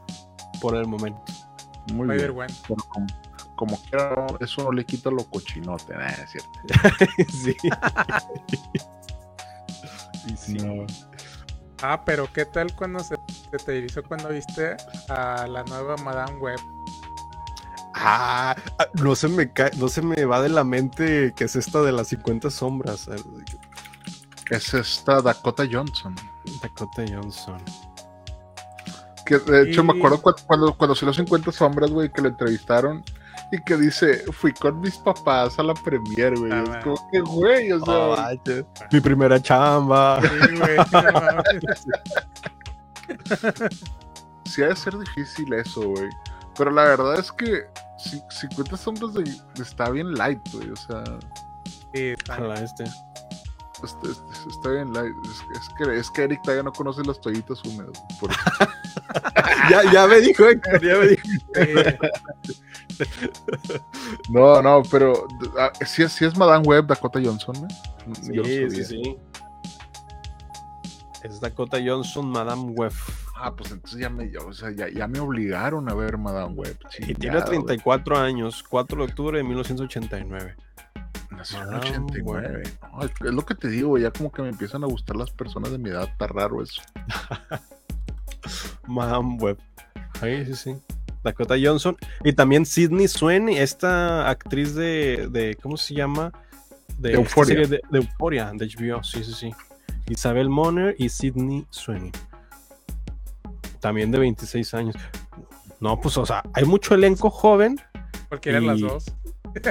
[0.61, 1.21] por el momento.
[1.93, 2.47] Muy Spider bien.
[2.67, 3.07] Como,
[3.57, 6.51] como quiera, no, eso no le quita lo cochinote, nah, es cierto.
[7.33, 7.57] sí.
[10.27, 10.55] Y sí.
[10.55, 10.87] No.
[11.83, 13.17] Ah, pero ¿qué tal cuando se,
[13.51, 14.77] se te hizo cuando viste
[15.09, 16.59] a la nueva Madame Web?
[18.01, 21.57] Ah, ah, no se me cae, no se me va de la mente que es
[21.57, 23.09] esta de las 50 sombras.
[23.09, 23.17] eh,
[24.51, 26.15] Es esta Dakota Johnson.
[26.63, 27.63] Dakota Johnson.
[29.27, 33.05] Que de hecho me acuerdo cuando, cuando, cuando salió 50 sombras, güey, que lo entrevistaron
[33.53, 36.51] y que dice, fui con mis papás a la premier, güey.
[36.53, 36.83] Ah, es man.
[36.83, 38.17] como que, güey, o sea, Oh.
[38.93, 40.21] Mi primera chamba.
[40.23, 40.77] Sí, güey.
[40.77, 41.43] no
[44.45, 46.09] sí ha de ser difícil eso, güey.
[46.57, 47.65] Pero la verdad es que
[47.99, 49.25] 50 sombras de,
[49.61, 50.71] está bien light, güey.
[50.71, 51.03] O sea,
[51.95, 52.85] Sí, está- Ojalá este.
[52.85, 55.13] está, está- está bien light.
[55.25, 58.01] Es, es que, es que Eric todavía no conoce las toallitas húmedas.
[58.21, 58.41] por eso.
[59.71, 61.23] Ya, ya me dijo Héctor, ya me dijo.
[64.31, 65.27] No, no, pero
[65.59, 67.75] ah, sí, es- sí es Madame Web Dakota Johnson, ¿eh?
[68.35, 69.17] Lo Sí, sí, sí.
[71.23, 72.93] Es Dakota Johnson, Madame Web.
[73.41, 76.77] Ah, pues entonces ya me, o sea, ya, ya me obligaron a ver Madame Web.
[76.99, 80.57] Y tiene 34 años, 4 de octubre de 1989.
[81.31, 82.63] Nació en Madame 89.
[82.93, 85.31] No, es, es lo que te digo, ya como que me empiezan a gustar las
[85.31, 86.83] personas de mi edad, está raro eso.
[88.89, 89.59] Madame Web.
[90.21, 90.77] Sí, sí, sí.
[91.23, 91.97] Dakota Johnson.
[92.25, 96.33] Y también Sidney Sweeney, esta actriz de, de ¿cómo se llama?
[96.99, 97.67] De, Euphoria.
[97.67, 99.55] De, de Euphoria, de HBO, sí, sí, sí.
[100.09, 102.11] Isabel Moner y Sidney Sweeney.
[103.81, 104.97] También de 26 años.
[105.81, 107.81] No, pues, o sea, hay mucho elenco joven.
[108.29, 109.05] Cualquiera de las dos.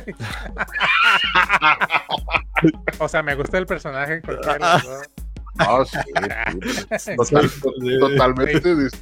[2.99, 5.01] o sea, me gusta el personaje en cualquiera de las dos.
[5.89, 5.97] Sí,
[6.99, 7.11] sí.
[7.17, 8.97] Total- to- totalmente dice,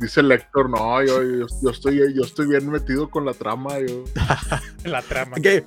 [0.00, 3.78] dice el Héctor, no, yo, yo, yo estoy, yo estoy bien metido con la trama,
[3.80, 4.04] yo.
[4.84, 5.36] La trama.
[5.36, 5.64] Que,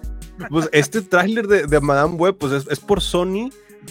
[0.50, 3.50] pues este tráiler de, de Madame Web, pues es, es por Sony.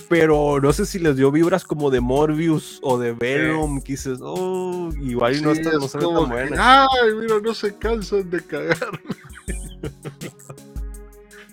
[0.08, 4.18] Pero no sé si les dio vibras como de Morbius o de Venom, que dices,
[4.22, 6.86] oh, igual no Sí, está no tan que, buena.
[6.86, 8.76] Ay, mira, no se cansan de cagar.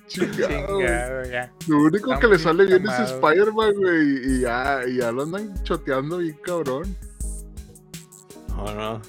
[0.08, 0.88] Chingado, güey.
[0.88, 1.54] Chingado, ya.
[1.68, 3.12] Lo único que le sale bien es.
[3.12, 6.96] Spider-Man, güey, y ya, y ya lo andan choteando bien cabrón.
[8.50, 9.02] No, no.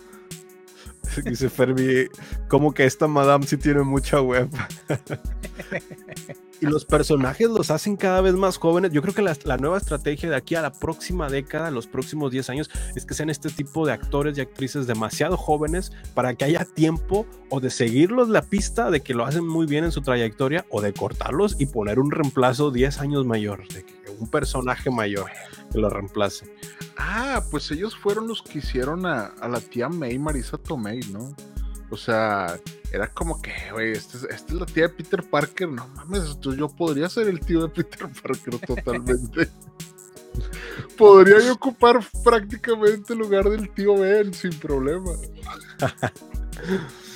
[1.25, 2.07] Dice Fermi,
[2.49, 4.49] como que esta madame sí tiene mucha web.
[6.61, 8.93] y los personajes los hacen cada vez más jóvenes.
[8.93, 12.51] Yo creo que la, nueva estrategia de aquí a la próxima década, los próximos 10
[12.51, 16.65] años, es que sean este tipo de actores y actrices demasiado jóvenes para que haya
[16.65, 20.67] tiempo o de seguirlos la pista de que lo hacen muy bien en su trayectoria
[20.71, 25.31] o de cortarlos y poner un reemplazo 10 años mayor, de que un personaje mayor
[25.73, 26.53] que lo reemplace.
[26.97, 31.35] Ah, pues ellos fueron los que hicieron a, a la tía May, Marisa Tomei, ¿no?
[31.91, 32.59] O sea,
[32.93, 35.69] era como que, güey, esta es, esta es la tía de Peter Parker.
[35.69, 39.49] No mames, yo podría ser el tío de Peter Parker totalmente.
[40.97, 45.13] podría yo ocupar prácticamente el lugar del tío Ben sin problema.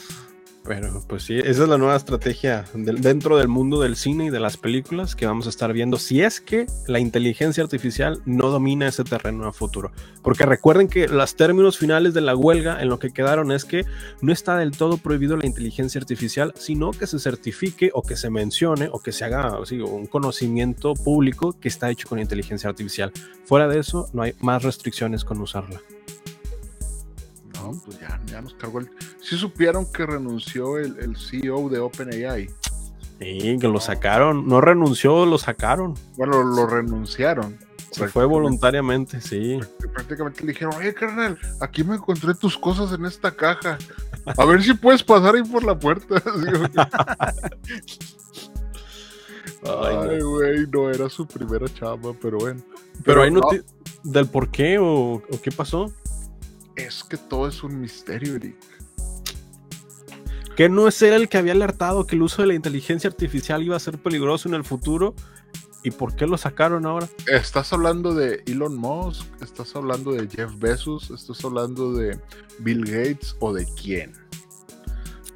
[0.66, 4.40] Pero pues sí, esa es la nueva estrategia dentro del mundo del cine y de
[4.40, 8.88] las películas que vamos a estar viendo si es que la inteligencia artificial no domina
[8.88, 9.92] ese terreno a futuro.
[10.22, 13.84] Porque recuerden que los términos finales de la huelga en lo que quedaron es que
[14.22, 18.30] no está del todo prohibido la inteligencia artificial, sino que se certifique o que se
[18.30, 23.12] mencione o que se haga un conocimiento público que está hecho con inteligencia artificial.
[23.44, 25.82] Fuera de eso, no hay más restricciones con usarla.
[27.64, 28.90] No, pues ya, ya nos cargó el.
[29.22, 32.50] Sí supieron que renunció el, el CEO de OpenAI.
[33.18, 35.94] Sí, que lo sacaron, no renunció, lo sacaron.
[36.16, 37.56] Bueno, lo renunciaron.
[37.90, 39.58] Se fue voluntariamente, sí.
[39.94, 43.78] prácticamente le dijeron, oye carnal, aquí me encontré tus cosas en esta caja.
[44.36, 46.16] A ver si puedes pasar ahí por la puerta.
[49.64, 52.60] Ay, güey, no era su primera chamba, pero bueno.
[53.04, 53.40] Pero hay no,
[54.02, 55.90] del por qué o, o qué pasó.
[56.76, 58.56] Es que todo es un misterio, Eric.
[60.56, 63.62] Que no es él el que había alertado que el uso de la inteligencia artificial
[63.62, 65.14] iba a ser peligroso en el futuro.
[65.82, 67.08] ¿Y por qué lo sacaron ahora?
[67.26, 72.18] Estás hablando de Elon Musk, estás hablando de Jeff Bezos, estás hablando de
[72.60, 74.12] Bill Gates o de quién.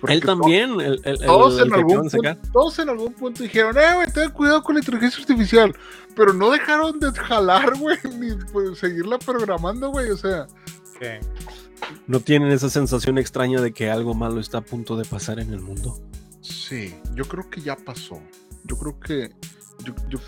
[0.01, 2.19] Porque él también, el, el- el- Todos el en, algún punto,
[2.53, 5.75] todos en algún punto dijeron, eh, güey, ten cuidado con la inteligencia artificial.
[6.15, 10.11] Pero no dejaron de jalar, güey, ni pues, seguirla programando, güey.
[10.11, 10.47] O sea,
[12.07, 15.53] ¿No tienen esa sensación extraña de que algo malo está a punto de pasar en
[15.53, 15.99] el mundo?
[16.41, 18.21] sí, yo creo que ya pasó.
[18.65, 19.31] Yo creo que.
[19.85, 20.19] Yo, yo-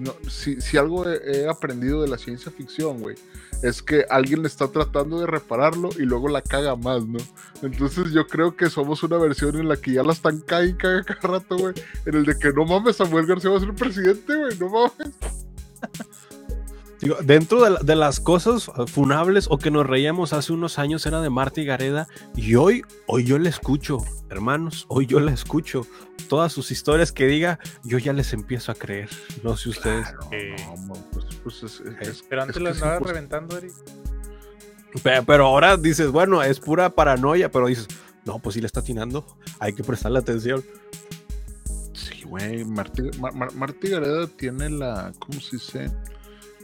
[0.00, 3.16] no, si, si algo he, he aprendido de la ciencia ficción, güey,
[3.62, 7.18] es que alguien está tratando de repararlo y luego la caga más, ¿no?
[7.62, 10.74] Entonces yo creo que somos una versión en la que ya la están caga y
[10.74, 11.74] caga cada rato, güey.
[12.04, 15.14] En el de que no mames, Samuel García va a ser presidente, güey, no mames.
[17.06, 21.06] Digo, dentro de, la- de las cosas funables o que nos reíamos hace unos años
[21.06, 23.98] era de Marta y Gareda y hoy, hoy yo la escucho,
[24.28, 25.86] hermanos, hoy yo la escucho.
[26.28, 29.08] Todas sus historias que diga, yo ya les empiezo a creer.
[29.44, 30.08] No sé ustedes.
[30.08, 30.56] Claro, Eh.
[30.88, 33.70] no, pues, pues es, es- Pero es antes lo andaba reventando, Eric.
[35.04, 37.86] Pe- Pero, ahora dices, bueno, es pura paranoia, pero dices,
[38.24, 39.24] no, pues sí le está atinando,
[39.60, 40.64] hay que prestarle atención.
[41.92, 45.92] Sí, güey, Martí, Mar- Mar- Martí Gareda tiene la, ¿cómo se dice?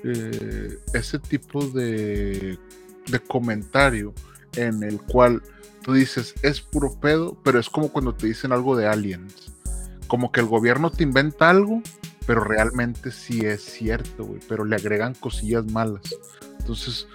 [0.05, 2.59] Eh, ese tipo de,
[3.07, 4.13] de comentario
[4.57, 5.43] en el cual
[5.83, 9.53] tú dices, es puro pedo, pero es como cuando te dicen algo de aliens.
[10.07, 11.83] Como que el gobierno te inventa algo,
[12.27, 16.03] pero realmente sí es cierto, güey, pero le agregan cosillas malas.
[16.59, 17.07] Entonces,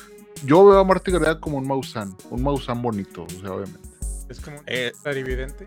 [0.43, 3.87] yo veo a Martí Gareda como un Maussan, un Maussan bonito, o sea, obviamente.
[4.29, 4.91] Es como un Eh.
[5.03, 5.65] clarividente.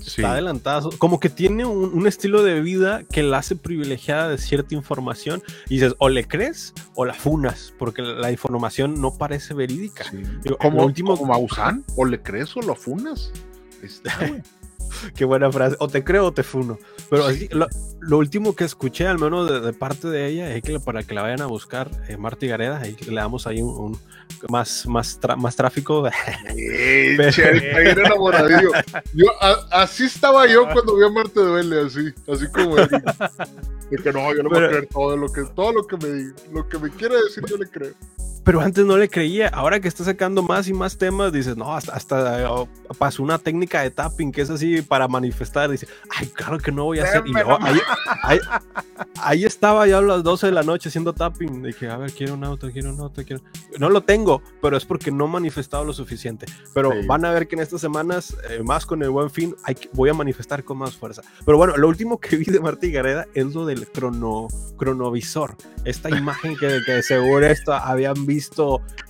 [0.00, 0.20] Sí.
[0.22, 4.38] Está adelantada, como que tiene un, un estilo de vida que la hace privilegiada de
[4.38, 9.54] cierta información y dices, o le crees o la funas, porque la información no parece
[9.54, 10.04] verídica.
[10.10, 10.22] Sí.
[10.42, 13.32] Digo, como, último- como Maussan, o le crees o lo funas.
[13.82, 14.42] Está, güey.
[15.16, 15.76] Qué buena frase.
[15.78, 16.78] O te creo o te funo.
[17.08, 17.66] Pero así, lo,
[18.00, 21.14] lo último que escuché, al menos de, de parte de ella, es que para que
[21.14, 23.98] la vayan a buscar, eh, Marta y Gareda, ahí le damos ahí un, un
[24.48, 26.08] más, más, más tráfico.
[26.56, 27.42] Eh, che.
[29.14, 32.88] Yo, a- así estaba yo cuando vi a Marte Duele, así, así como él.
[33.90, 35.96] De que no, yo le voy a Pero- creer todo lo que, todo lo que
[35.96, 36.34] me diga.
[36.52, 37.92] Lo que me quiere decir, yo le creo.
[38.44, 39.48] Pero antes no le creía.
[39.48, 42.68] Ahora que está sacando más y más temas, dices, no, hasta, hasta oh,
[42.98, 45.70] pasó una técnica de tapping que es así para manifestar.
[45.70, 45.86] Dice,
[46.16, 47.22] ay, claro que no voy a hacer.
[47.26, 47.58] Y no.
[47.60, 47.78] ahí,
[48.22, 48.40] ahí-
[49.22, 51.62] ahí estaba ya a las 12 de la noche haciendo tapping.
[51.62, 53.42] Dije, a ver, quiero un auto, quiero un auto, quiero.
[53.78, 56.46] No lo tengo, pero es porque no he manifestado lo suficiente.
[56.74, 57.06] Pero Sí.
[57.06, 60.10] van a ver que en estas semanas, eh, más con el buen fin, hay voy
[60.10, 61.22] a manifestar con más fuerza.
[61.44, 65.56] Pero bueno, lo último que vi de Martí Gareda es lo del crono, cronovisor.
[65.84, 68.29] Esta imagen que, que seguro esto habían visto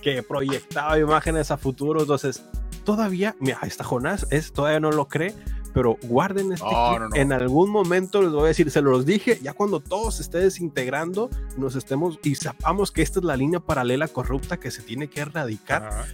[0.01, 2.01] que proyectaba imágenes a futuro.
[2.01, 2.43] Entonces,
[2.83, 5.33] todavía, mira, esta Jonás es, todavía no lo cree.
[5.73, 6.99] Pero guarden este clip.
[6.99, 7.15] no, no.
[7.15, 10.39] En algún momento les voy a decir, se los dije, ya cuando todo se esté
[10.39, 15.09] desintegrando, nos estemos y sepamos que esta es la línea paralela corrupta que se tiene
[15.09, 15.85] que erradicar.
[15.85, 16.05] Ajá.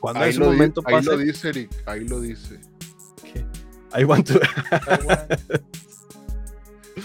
[0.00, 1.70] Cuando Ahí, ese lo, di- momento ahí pase, lo dice, Eric.
[1.84, 2.58] Ahí lo dice.
[3.98, 5.26] I want to- Está bueno.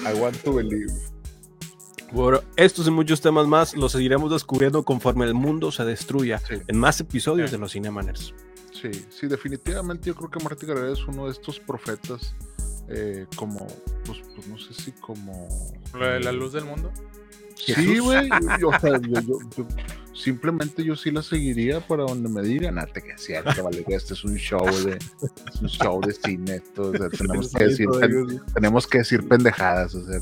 [0.09, 0.93] I want to believe.
[2.11, 6.55] Bueno, estos y muchos temas más los seguiremos descubriendo conforme el mundo se destruya Sí.
[6.67, 7.55] en más episodios Sí.
[7.55, 8.33] de los Cinemaners.
[8.73, 12.35] Sí, sí, definitivamente yo creo que Martí Gareda es uno de estos profetas,
[12.89, 13.65] eh, como,
[14.05, 15.47] pues, pues no sé si como...
[15.93, 16.91] De la luz del mundo.
[17.55, 18.29] Sí, güey,
[18.65, 19.67] o sea, yo- yo- yo-
[20.13, 23.83] simplemente yo sí la seguiría para donde me digan, ah, te que es cierto, vale,
[23.87, 24.97] este es un show de,
[25.53, 29.27] es un show de cine, esto, o sea, tenemos que decir, pen- tenemos que decir
[29.27, 30.19] pendejadas, o sea,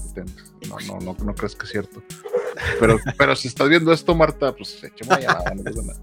[0.70, 2.04] no, no, no, no crees que es cierto.
[2.80, 6.00] Pero, pero si estás viendo esto, Marta, pues échame una llamada, no pasa nada.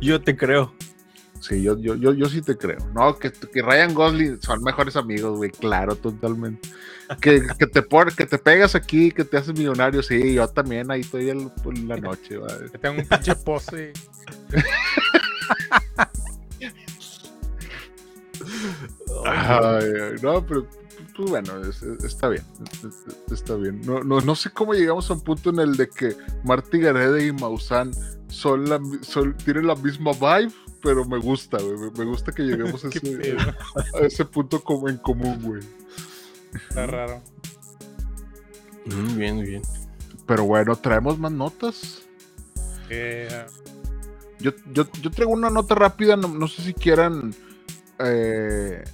[0.00, 0.72] Yo te creo.
[1.46, 2.78] Sí, yo, yo, yo, yo sí te creo.
[2.94, 6.68] No, que, que Ryan Gosling son mejores amigos, güey, claro, totalmente.
[7.20, 10.90] Que, que, te por, que te pegas aquí, que te haces millonario, sí, yo también,
[10.90, 12.70] ahí estoy en en la noche, güey.
[12.72, 13.92] Que tengo un pinche y.
[19.26, 20.66] Ay, ay, no, pero
[21.16, 22.42] pues bueno, es- es- está bien,
[22.82, 23.80] es- es- está bien.
[23.84, 27.22] No, no, no sé cómo llegamos a un punto en el de que Marty Gareda
[27.22, 27.92] y Maussan
[28.28, 30.52] son la, son, tienen la misma vibe,
[30.84, 33.38] pero me gusta, güey, me, gusta que lleguemos a ese, pedo.
[33.94, 35.62] a ese punto como en común, güey.
[36.68, 37.20] Está raro.
[38.86, 39.62] Mm, bien, bien.
[40.26, 42.02] Pero bueno, traemos más notas.
[42.90, 43.46] Eh,
[44.38, 47.34] Yo, yo, yo traigo una nota rápida, no, no sé si quieran.
[47.98, 48.84] eh,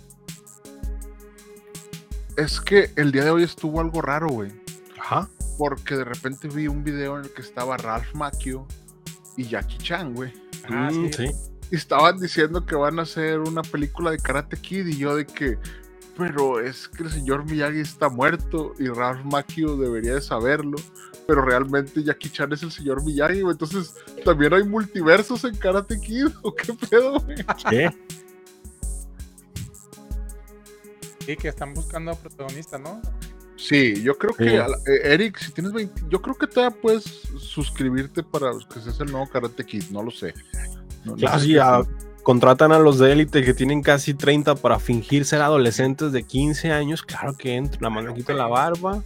[2.36, 4.51] es que el día de hoy estuvo algo raro, güey.
[4.99, 5.28] Ajá.
[5.59, 8.66] Porque de repente vi un video en el que estaba Ralph Macchio
[9.36, 10.32] y Jackie Chan, güey.
[10.68, 11.26] ah, Mm, sí.
[11.28, 11.49] sí.
[11.71, 15.57] Estaban diciendo que van a hacer una película de Karate Kid y yo de que,
[16.16, 20.77] pero es que el señor Miyagi está muerto y Ralph Macchio debería de saberlo,
[21.29, 23.53] pero realmente Jackie Chan es el señor Miyagi, güey.
[23.53, 23.95] Entonces,
[24.25, 27.37] ¿también hay multiversos en Karate Kid o qué pedo, güey?
[27.71, 27.91] ¿Qué?
[31.27, 33.01] Sí, que están buscando protagonista, ¿no?
[33.57, 34.57] Sí, yo creo que, Sí.
[34.57, 37.05] a la- eh, Eric, si tienes 20, yo creo que todavía puedes
[37.39, 40.33] suscribirte para que seas el nuevo Karate Kid, no lo sé.
[41.05, 41.55] No- Claro, sí,
[42.22, 46.70] contratan a los de élite que tienen casi 30 para fingir ser adolescentes de 15
[46.72, 47.03] años.
[47.03, 49.03] Claro que entra, la mano quita la barba.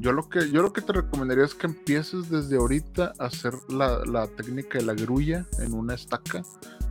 [0.00, 3.54] Yo lo que yo lo que te recomendaría es que empieces desde ahorita a hacer
[3.68, 6.42] la, la técnica de la grulla en una estaca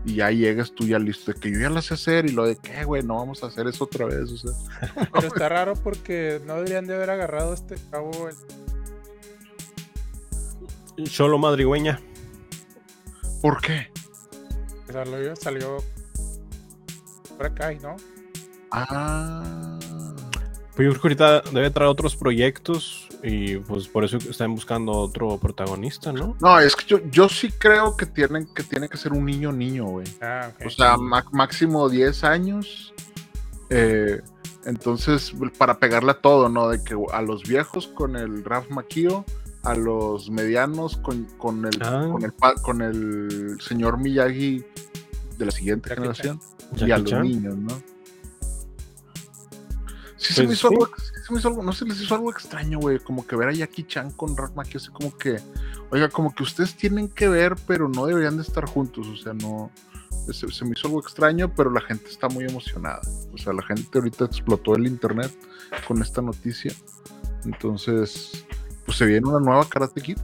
[0.04, 2.44] y ya llegues tú ya listo de que yo ya la sé hacer y lo
[2.46, 4.52] de que güey no vamos a hacer eso otra vez o sea
[5.14, 8.12] Pero está raro porque no deberían de haber agarrado a este cabo.
[8.28, 8.36] el-
[11.10, 12.02] Cholo madrigüeña.
[13.42, 13.88] ¿por qué?
[14.92, 15.78] Salió, salió
[17.38, 17.96] por acá, ¿no?
[18.72, 19.78] ah
[20.76, 24.92] Pues yo creo que ahorita debe traer otros proyectos y pues por eso están buscando
[24.92, 26.36] otro protagonista, ¿no?
[26.40, 29.52] no es que yo, yo sí creo que tienen que tiene que ser un niño
[29.52, 30.66] niño güey Ah, ok.
[30.68, 32.94] o sea ma- máximo 10 años
[33.72, 34.22] eh,
[34.66, 39.26] entonces para pegarle a todo no de que a los viejos con el Ralph Macchio
[39.64, 42.08] a los medianos con, con el Ah.
[42.12, 44.64] con el con el señor Miyagi
[45.38, 46.40] de la siguiente Jackie generación
[46.76, 47.22] y Jackie a los Chan.
[47.24, 47.82] niños, ¿no?
[50.18, 50.74] Sí, se Pues me hizo sí.
[50.74, 53.36] algo, sí se me hizo algo, no se les hizo algo extraño, güey, como que
[53.36, 55.38] ver a Jackie Chan con Ralph Macchio, así como que,
[55.92, 59.34] oiga, como que ustedes tienen que ver, pero no deberían de estar juntos, o sea,
[59.34, 59.70] no,
[60.32, 63.02] se, se me hizo algo extraño, pero la gente está muy emocionada,
[63.34, 65.32] o sea, la gente ahorita explotó el internet
[65.88, 66.74] con esta noticia,
[67.46, 68.46] entonces,
[68.88, 70.18] pues se viene una nueva Karate Kid.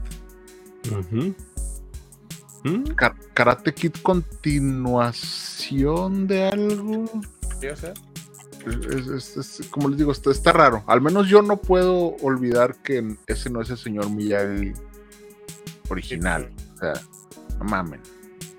[2.64, 2.84] ¿Mm?
[2.96, 7.04] Ka- Karate Kid continuación de algo.
[7.06, 7.22] O
[7.76, 7.94] sea,
[8.66, 10.86] Es- es- es- como les digo, está, está raro.
[10.88, 14.72] Al menos yo no puedo olvidar que ese no es el señor Miyagi
[15.90, 16.50] original.
[16.76, 16.94] O sea,
[17.60, 18.00] no mamen.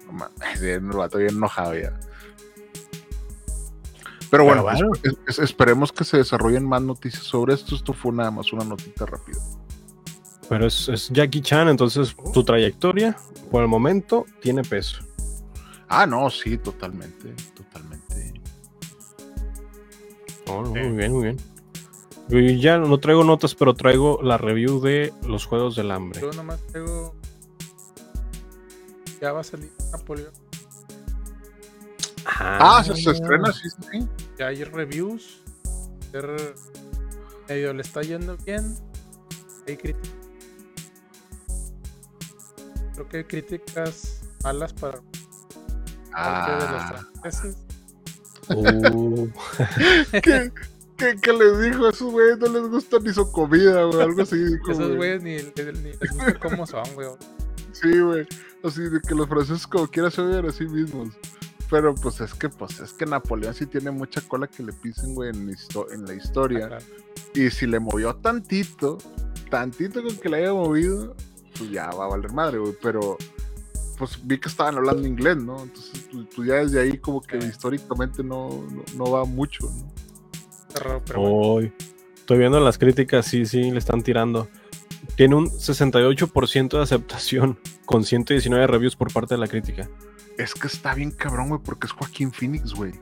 [0.07, 0.37] No mamen.
[0.61, 1.99] Sí, el vato bien enojado ya.
[4.31, 4.93] Pero bueno, Pero bueno.
[5.05, 7.75] es- es- esperemos que se desarrollen más noticias sobre esto.
[7.75, 9.39] Esto fue nada más una notita rápida.
[10.49, 13.17] Pero es, es Jackie Chan, entonces su trayectoria,
[13.51, 14.99] por el momento, tiene peso.
[15.89, 18.33] Ah, no, sí, totalmente, totalmente.
[20.49, 20.81] Oh, no, Sí.
[20.81, 21.37] Muy bien, muy bien.
[22.29, 26.21] Y ya no traigo notas, pero traigo la review de los Juegos del Hambre.
[26.21, 27.15] Yo nomás tengo.
[29.21, 30.33] Ya va a salir Napoleón.
[32.27, 34.09] Ah, se, se estrena, sí, sí.
[34.39, 35.43] Ya hay reviews.
[37.49, 38.75] Medio le está yendo bien.
[39.69, 40.14] Hay críticas.
[42.95, 45.01] Creo que hay críticas malas para
[46.13, 47.57] parte de los Ah, franceses.
[48.51, 49.29] Uh,
[50.23, 50.53] ¿qué,
[50.97, 52.39] qué, qué les dijo a esos güeyes?
[52.39, 54.37] No les gusta ni su comida, güey, algo así.
[54.45, 55.19] dijo, Esos güey.
[55.19, 57.09] güeyes ni, ni les gusta cómo son, güey.
[57.73, 58.27] Sí, güey.
[58.63, 61.09] Así de que los franceses como quiera se oyen a sí mismos.
[61.71, 65.15] Pero pues es que, pues es que Napoleón sí tiene mucha cola que le pisen,
[65.15, 66.79] güey, en, histo- en la historia.
[67.35, 68.99] Y si le movió tantito,
[69.51, 71.17] tantito con que le haya movido,
[71.57, 72.75] pues ya va a valer madre, güey.
[72.83, 73.17] Pero
[73.97, 75.63] pues vi que estaban hablando inglés, ¿no?
[75.63, 77.47] Entonces, pues, pues, ya desde ahí como que Sí.
[77.49, 79.93] históricamente no, no, no va mucho, ¿no?
[80.69, 81.73] Está raro, pero bueno.
[82.17, 84.49] Estoy viendo las críticas, sí, sí, le están tirando.
[85.17, 89.89] Tiene un 68% de aceptación con 119 reviews por parte de la crítica.
[90.39, 92.93] Es que está bien cabrón, güey, porque es Joaquín Phoenix, güey.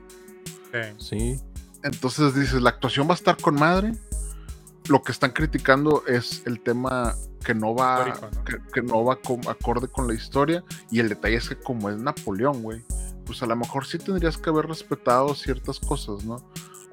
[0.72, 0.80] Sí.
[0.98, 1.40] Sí.
[1.84, 3.92] Entonces dices, la actuación va a estar con madre.
[4.89, 7.14] Lo que están criticando es el tema
[7.45, 8.45] que no va, Histórico, ¿no?
[8.45, 10.64] Que, que no va con- acorde con la historia.
[10.91, 12.83] Y el detalle es que como es Napoleón, güey,
[13.24, 16.37] pues a lo mejor sí tendrías que haber respetado ciertas cosas, ¿no?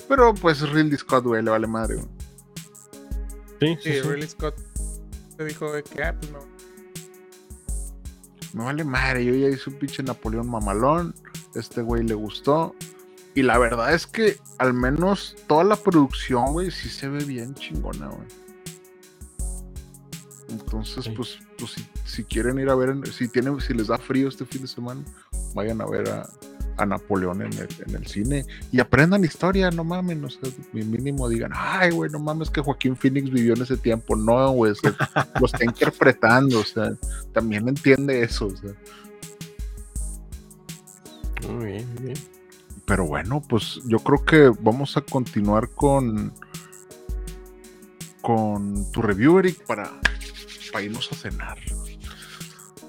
[0.08, 2.08] Pero pues Ridley Scott, güey, le vale madre, güey.
[3.60, 4.02] Sí, sí, Sí, sí.
[4.02, 4.56] Ridley Scott
[5.38, 6.40] te dijo de que, ah, pues no.
[8.54, 11.14] Me vale madre, yo ya hice un pinche Napoleón mamalón.
[11.56, 12.76] Este güey le gustó.
[13.40, 17.56] Y la verdad es que al menos toda la producción, güey, sí se ve bien
[17.56, 18.28] chingona, güey.
[20.50, 21.12] Entonces, Sí.
[21.16, 24.44] pues, pues si, si quieren ir a ver, si tienen, si les da frío este
[24.44, 25.02] fin de semana,
[25.56, 26.30] vayan a ver a,
[26.76, 30.84] a Napoleón en el, en el cine y aprendan historia, no mamen, o sea, mi
[30.84, 34.74] mínimo digan, ay, güey, no mames que Joaquín Phoenix vivió en ese tiempo, no, güey,
[34.74, 34.94] o sea,
[35.40, 36.92] lo está interpretando, o sea,
[37.32, 38.74] también entiende eso, o sea.
[41.48, 42.39] Muy bien, muy bien.
[42.90, 46.34] Pero bueno, pues yo creo que vamos a continuar con
[48.22, 49.92] con tu review, Eric, para,
[50.74, 51.58] para irnos a cenar.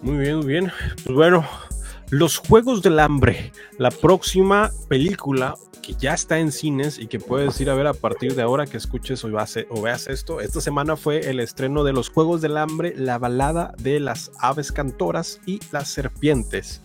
[0.02, 0.72] Muy bien, muy bien.
[1.04, 1.46] Pues bueno,
[2.08, 7.60] Los Juegos del Hambre, la próxima película que ya está en cines y que puedes
[7.60, 10.40] ir a ver a partir de ahora que escuches o, veas- o veas esto.
[10.40, 14.72] Esta semana fue el estreno de Los Juegos del Hambre, la balada de las aves
[14.72, 16.80] cantoras y las serpientes.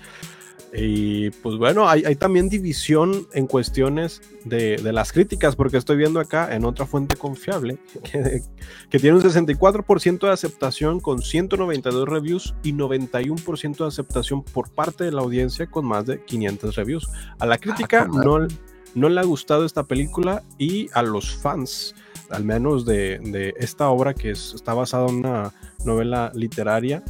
[0.77, 5.95] Y pues bueno, hay, hay también división en cuestiones de, de las críticas, porque estoy
[5.97, 8.41] viendo acá en otra fuente confiable que,
[8.89, 15.05] que tiene un 64% de aceptación con 192 reviews y 91% de aceptación por parte
[15.05, 17.07] de la audiencia con más de 500 reviews.
[17.39, 18.47] A la crítica con no,
[18.95, 21.95] no le ha gustado esta película y a los fans,
[22.29, 25.53] al menos de, de esta obra que es- está basada en una
[25.85, 27.03] novela literaria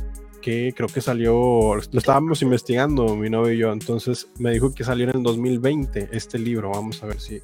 [0.46, 4.84] que creo que salió, lo estábamos investigando mi novio y yo, entonces me dijo que
[4.84, 7.42] salió en el 2020 este libro, vamos a ver si,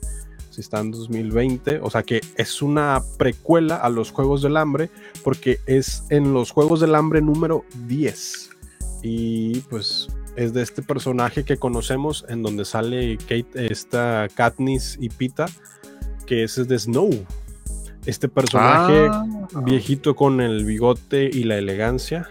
[0.52, 4.92] si está en 2020, o sea que es una precuela a los Juegos del Hambre,
[5.24, 8.52] porque es en los Juegos del Hambre número 10,
[9.02, 15.10] y pues es de este personaje que conocemos en donde sale Kate, esta Katniss y
[15.10, 15.48] Pita,
[16.28, 17.10] que es de Snow.
[18.06, 19.10] Este personaje
[19.54, 22.30] Ah, viejito con el bigote y la elegancia.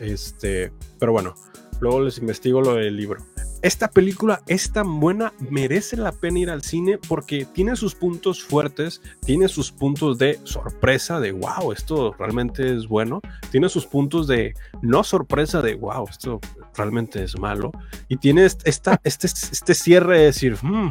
[0.00, 1.34] Este, pero bueno,
[1.80, 3.24] luego les investigo lo del libro.
[3.62, 8.42] Esta película es tan buena, merece la pena ir al cine porque tiene sus puntos
[8.44, 14.26] fuertes, tiene sus puntos de sorpresa, de wow, esto realmente es bueno, tiene sus puntos
[14.26, 16.40] de no sorpresa, de wow, esto
[16.76, 17.72] realmente es malo,
[18.06, 20.90] y tiene est- esta, este, este cierre de decir, "Hmm,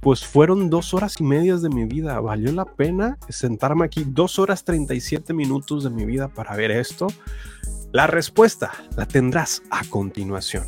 [0.00, 4.40] pues fueron dos horas y medias de mi vida, valió la pena sentarme aquí dos
[4.40, 7.06] horas 37 minutos de mi vida para ver esto.
[7.92, 10.64] La respuesta la tendrás a continuación.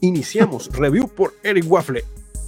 [0.00, 2.04] Iniciamos review por Eric Waffle.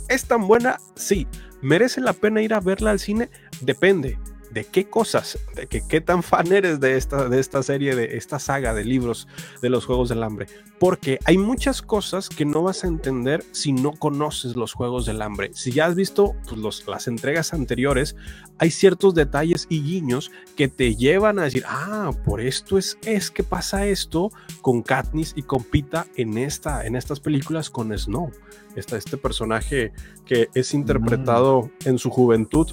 [0.08, 0.78] ¿Es tan buena?
[0.96, 1.28] Sí.
[1.62, 3.30] ¿Merece la pena ir a verla al cine?
[3.60, 4.18] Depende
[4.56, 8.16] de qué cosas, de que, qué tan fan eres de esta, de esta serie, de
[8.16, 9.28] esta saga de libros
[9.60, 10.46] de los Juegos del Hambre.
[10.78, 15.20] Porque hay muchas cosas que no vas a entender si no conoces los Juegos del
[15.20, 15.50] Hambre.
[15.52, 18.16] Si ya has visto pues, los- las entregas anteriores,
[18.56, 23.30] hay ciertos detalles y guiños que te llevan a decir, ah, por esto es, es
[23.30, 24.30] que pasa esto
[24.62, 28.30] con Katniss y con Pita en, esta, en estas películas con Snow.
[28.74, 29.92] Está este personaje
[30.24, 32.72] que es interpretado en su juventud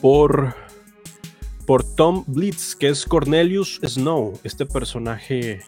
[0.00, 0.54] por
[1.68, 5.60] por Tom Blitz, que es Cornelius Snow, este personaje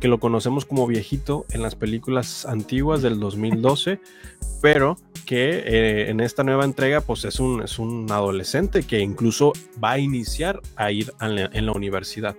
[0.00, 3.98] que lo conocemos como viejito en las películas antiguas del 2012,
[4.60, 9.54] pero que eh, en esta nueva entrega pues es un, es un adolescente que incluso
[9.82, 12.36] va a iniciar a ir en la universidad.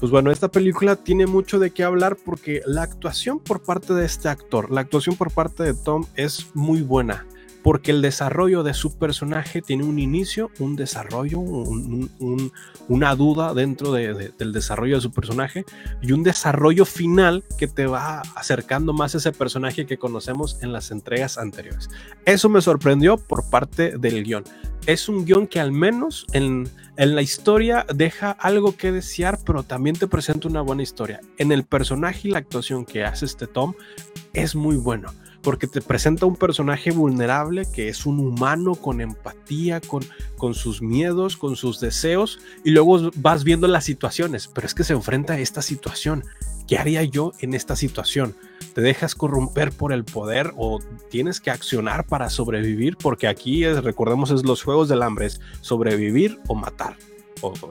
[0.00, 4.06] Pues bueno, esta película tiene mucho de qué hablar porque la actuación por parte de
[4.06, 7.26] este actor, la actuación por parte de Tom es muy buena
[7.66, 14.52] porque el desarrollo de su personaje tiene un inicio, un desarrollo, una duda dentro del
[14.52, 15.64] desarrollo de su personaje
[16.00, 20.72] y un desarrollo final que te va acercando más a ese personaje que conocemos en
[20.72, 21.90] las entregas anteriores.
[22.24, 24.44] Eso me sorprendió por parte del guion.
[24.86, 29.64] Es un guion que al menos en, en la historia deja algo que desear, pero
[29.64, 31.20] también te presenta una buena historia.
[31.36, 33.74] En el personaje y la actuación que hace este Tom
[34.34, 35.08] es muy bueno
[35.46, 40.02] porque te presenta un personaje vulnerable que es un humano con empatía, con,
[40.36, 44.82] con sus miedos, con sus deseos, y luego vas viendo las situaciones, pero es que
[44.82, 46.24] se enfrenta a esta situación.
[46.66, 48.34] ¿Qué haría yo en esta situación?
[48.74, 50.80] ¿Te dejas corromper por el poder o
[51.10, 52.96] tienes que accionar para sobrevivir?
[52.96, 56.96] Porque aquí, recordemos, es los juegos del hambre, es sobrevivir o matar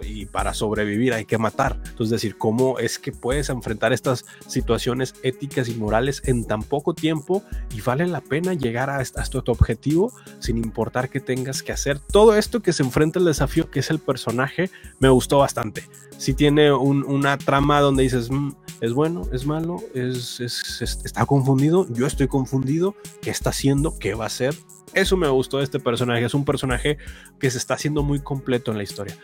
[0.03, 1.79] y para sobrevivir hay que matar.
[1.85, 6.93] Entonces, decir, ¿cómo es que puedes enfrentar estas situaciones éticas y morales en tan poco
[6.93, 7.43] tiempo
[7.73, 11.99] y vale la pena llegar a, tu objetivo sin importar qué tengas que hacer?
[11.99, 15.83] Todo esto que se enfrenta al desafío que es el personaje me gustó bastante.
[16.17, 18.51] Si tiene una trama donde dices, mm,
[18.81, 23.97] es bueno, es malo, es, está confundido, yo estoy confundido, ¿qué está haciendo?
[23.97, 24.55] ¿Qué va a hacer?
[24.93, 26.23] Eso me gustó de este personaje.
[26.23, 26.97] Es un personaje
[27.37, 29.17] que se está haciendo muy completo en la historia.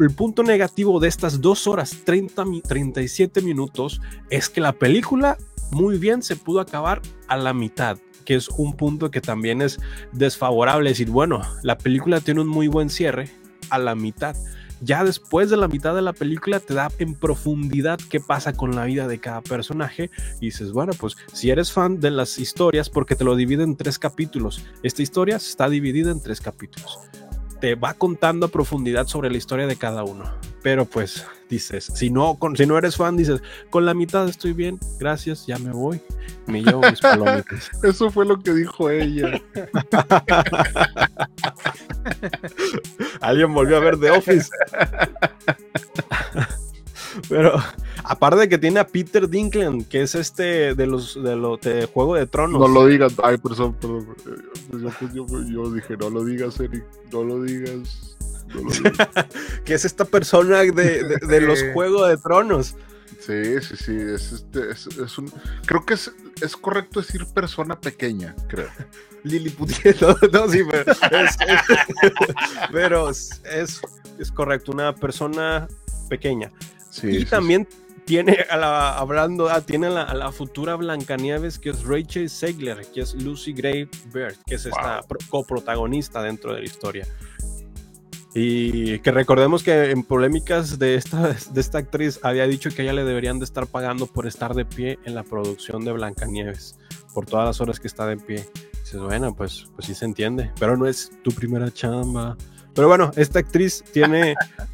[0.00, 4.00] el punto negativo de estas dos horas 30, 37 minutos
[4.30, 5.36] es que la película
[5.70, 9.78] muy bien se pudo acabar a la mitad que es un punto que también es
[10.12, 10.88] desfavorable.
[10.88, 13.28] decir, bueno, la película tiene un muy buen cierre
[13.68, 14.34] a la mitad
[14.84, 18.76] ya después de la mitad de la película te da en profundidad qué pasa con
[18.76, 20.10] la vida de cada personaje
[20.40, 23.76] y dices, bueno, pues si eres fan de las historias, porque te lo divide en
[23.76, 26.98] tres capítulos, esta historia está dividida en tres capítulos.
[27.64, 30.30] Te va contando a profundidad sobre la historia de cada uno.
[30.62, 33.40] Pero pues dices, si no, con, si no eres fan, dices,
[33.70, 35.98] con la mitad estoy bien, gracias, ya me voy.
[36.46, 37.70] Me llevo mis palomitas.
[37.82, 39.40] Eso fue lo que dijo ella.
[43.22, 44.50] Alguien volvió a ver The Office.
[47.28, 47.54] Pero
[48.02, 51.86] aparte de que tiene a Peter Dinklage, que es este de los de, lo, de
[51.86, 52.60] Juego de Tronos.
[52.60, 54.06] No lo digas, ay, perdón, perdón.
[55.12, 58.16] Yo, yo, dije, no lo digas, Eric, no lo digas.
[59.64, 62.76] que es esta persona de, de, los Juegos de Tronos.
[63.20, 63.96] Sí, sí, sí.
[63.96, 65.32] Es, este, es, un,
[65.66, 66.12] creo que es,
[66.42, 68.68] es correcto decir persona pequeña, creo.
[69.24, 71.38] Liliputiano, no, sí, pero, es,
[72.70, 73.80] pero es,
[74.18, 75.66] es, correcto, una persona
[76.10, 76.52] pequeña.
[76.94, 77.66] Sí, y también
[78.04, 83.00] tiene a la, hablando, ah, tiene a la, futura Blancanieves que es Rachel Segler, que
[83.00, 87.06] es Lucy Gray Bird, que es esta coprotagonista dentro de la historia.
[88.36, 92.84] Y que recordemos que en polémicas de esta, de esta actriz había dicho que a
[92.84, 96.76] ella le deberían de estar pagando por estar de pie en la producción de Blancanieves,
[97.12, 98.44] por todas las horas que está de pie.
[98.80, 102.36] dices, bueno, pues, pues sí se entiende, pero no es tu primera chamba.
[102.74, 104.34] Pero bueno, esta actriz tiene,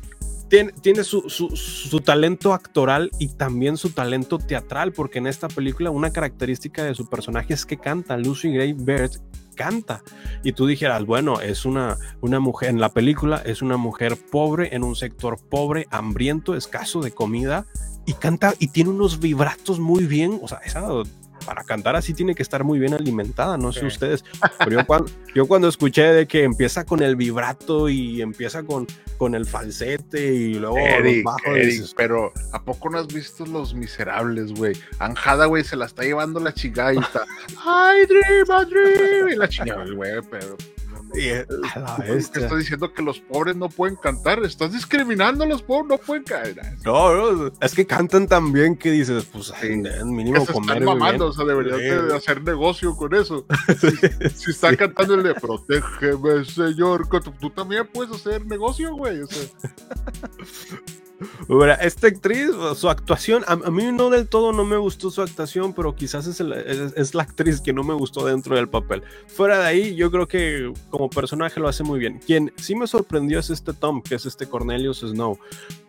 [0.50, 5.90] tiene, tiene su, su, talento actoral y también su talento teatral, porque en esta película
[5.90, 8.18] una característica de su personaje es que canta.
[8.18, 9.12] Lucy Gray Baird
[9.54, 10.02] canta.
[10.42, 14.74] Y tú dijeras, bueno, es una, una mujer, en la película es una mujer pobre,
[14.74, 17.66] en un sector pobre, hambriento, escaso de comida,
[18.04, 20.88] y canta y tiene unos vibratos muy bien, o sea, esa
[21.44, 24.24] para cantar así tiene que estar muy bien alimentada, no sé ustedes.
[24.58, 28.86] Pero yo cuando, yo cuando escuché de que empieza con el vibrato y empieza con,
[29.16, 31.26] con el falsete y luego Eric,
[31.96, 34.74] pero ¿a poco no has visto Los Miserables, güey?
[34.98, 37.24] Anjada, güey, se la está llevando la chica y está,
[37.64, 39.28] ¡Ay, dream, a dream!
[39.30, 40.56] Y la chingada, güey, pero
[42.06, 44.42] Estás diciendo que los pobres no pueden cantar.
[44.44, 46.60] Estás discriminando a los pobres, no pueden caer.
[46.84, 49.52] No, es que cantan tan bien que dices, pues
[50.04, 53.46] mínimo se Están mamando, o sea, deberían de hacer negocio con eso.
[54.34, 57.08] si, están cantando el de protégeme, señor,
[57.40, 59.20] tú, también puedes hacer negocio, güey.
[61.80, 65.94] Esta actriz, su actuación, a, mí no del todo no me gustó su actuación, pero
[65.94, 69.02] quizás es, es, la actriz que no me gustó dentro del papel.
[69.26, 72.20] Fuera de ahí, yo creo que como personaje lo hace muy bien.
[72.24, 75.38] Quien sí me sorprendió es este Tom, que es este Cornelius Snow,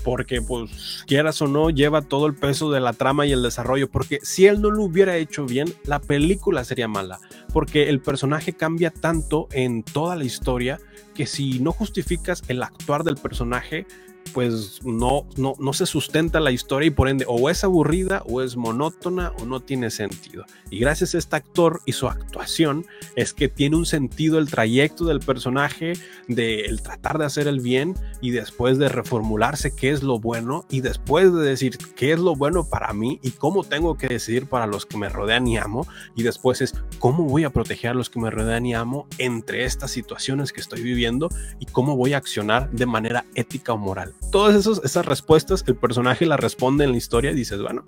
[0.04, 3.90] porque pues quieras o no, lleva todo el peso de la trama y el desarrollo,
[3.90, 7.20] porque si él no lo hubiera hecho bien, la película sería mala,
[7.54, 10.80] porque el personaje cambia tanto en toda la historia
[11.14, 13.86] que si no justificas el actuar del personaje,
[14.34, 18.42] pues no, no, no se sustenta la historia y por ende o es aburrida o
[18.42, 20.46] es monótona o no tiene sentido.
[20.70, 25.06] Y gracias a este actor y su actuación es que tiene un sentido el trayecto
[25.06, 25.94] del personaje
[26.28, 30.66] de el tratar de hacer el bien y después de reformularse qué es lo bueno
[30.70, 34.48] y después de decir qué es lo bueno para mí y cómo tengo que decidir
[34.48, 37.96] para los que me rodean y amo y después es cómo voy a proteger a
[37.96, 41.30] los que me rodean y amo entre estas situaciones que estoy viviendo
[41.60, 45.76] y cómo voy a accionar de manera ética o moral todas esos, esas respuestas, el
[45.76, 47.84] personaje las responde en la historia y dices, bueno,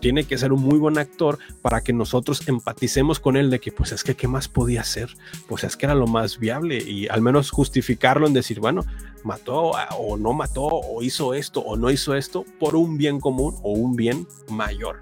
[0.00, 3.72] tiene que ser un muy buen actor para que nosotros empaticemos con él de que,
[3.72, 5.14] pues es que, ¿qué más podía hacer?
[5.48, 8.84] Pues es que era lo más viable y al menos justificarlo en decir, bueno,
[9.24, 13.54] mató o no mató o hizo esto o no hizo esto por un bien común
[13.62, 15.00] o un bien mayor.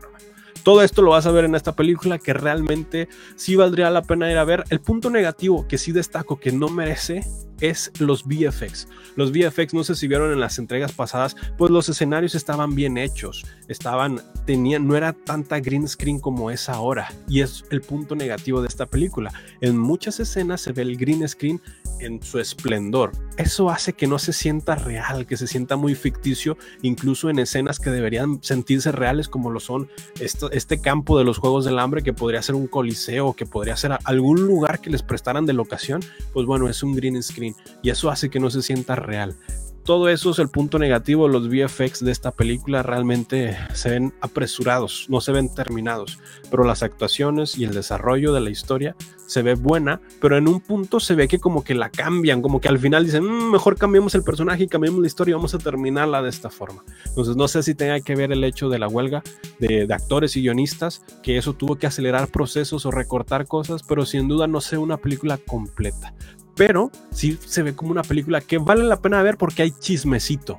[0.63, 4.31] Todo esto lo vas a ver en esta película que realmente sí valdría la pena
[4.31, 4.65] ir a ver.
[4.69, 7.25] El punto negativo que sí destaco que no merece
[7.61, 8.89] es los VFX.
[9.17, 12.99] Los VFX, no sé si vieron en las entregas pasadas, pues los escenarios estaban bien
[12.99, 17.13] hechos, estaban, tenían, no era tanta green screen como es ahora.
[17.29, 19.33] Y es el punto negativo de esta película.
[19.61, 21.61] En muchas escenas se ve el green screen
[22.01, 23.13] en su esplendor.
[23.37, 27.79] Eso hace que no se sienta real, que se sienta muy ficticio, incluso en escenas
[27.79, 29.89] que deberían sentirse reales como lo son
[30.19, 33.99] este campo de los Juegos del Hambre, que podría ser un coliseo, que podría ser
[34.05, 36.01] algún lugar que les prestaran de locación,
[36.33, 37.50] pues bueno, es un green screen
[37.83, 39.37] y eso hace que no se sienta real.
[39.85, 41.27] Todo eso es el punto negativo.
[41.27, 46.19] Los VFX de esta película realmente se ven apresurados, no se ven terminados,
[46.51, 48.95] pero las actuaciones y el desarrollo de la historia
[49.27, 52.61] se ve buena, pero en un punto se ve que como que la cambian, como
[52.61, 55.55] que al final dicen, mmm, mejor cambiemos el personaje y cambiemos la historia y vamos
[55.55, 56.85] a terminarla de esta forma.
[57.07, 59.23] Entonces no sé si tenga que ver el hecho de la huelga
[59.59, 64.29] de actores y guionistas, que eso tuvo que acelerar procesos o recortar cosas, pero sin
[64.29, 66.13] duda no sé una película completa
[66.61, 70.59] pero sí se ve como una película que vale la pena ver porque hay chismecito.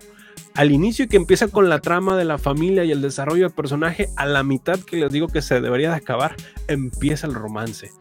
[0.56, 4.10] Al inicio que empieza con la trama de la familia y el desarrollo del personaje,
[4.16, 6.36] a la mitad que les digo que se debería de acabar,
[6.68, 7.91] empieza el romance.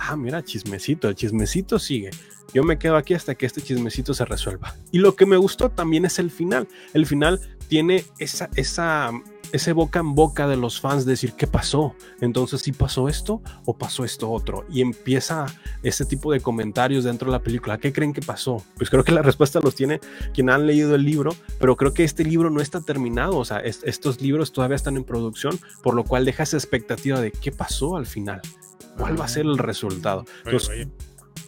[0.00, 2.10] ah, mira, chismecito, el chismecito sigue.
[2.52, 4.74] Yo me quedo aquí hasta que este chismecito se resuelva.
[4.90, 6.66] Y lo que me gustó también es el final.
[6.92, 9.12] El final tiene esa, esa
[9.52, 11.94] ese boca en boca de los fans decir qué pasó.
[12.20, 14.64] Entonces, si ¿sí pasó esto o pasó esto otro.
[14.70, 15.46] Y empieza
[15.82, 17.78] ese tipo de comentarios dentro de la película.
[17.78, 18.62] ¿Qué creen que pasó?
[18.76, 20.00] Pues creo que la respuesta los tiene
[20.32, 23.36] quien han leído el libro, pero creo que este libro no está terminado.
[23.36, 27.20] O sea, es, estos libros todavía están en producción, por lo cual deja esa expectativa
[27.20, 28.40] de qué pasó al final.
[28.98, 30.24] ¿Cuál va a ser el resultado?
[30.44, 30.88] Entonces,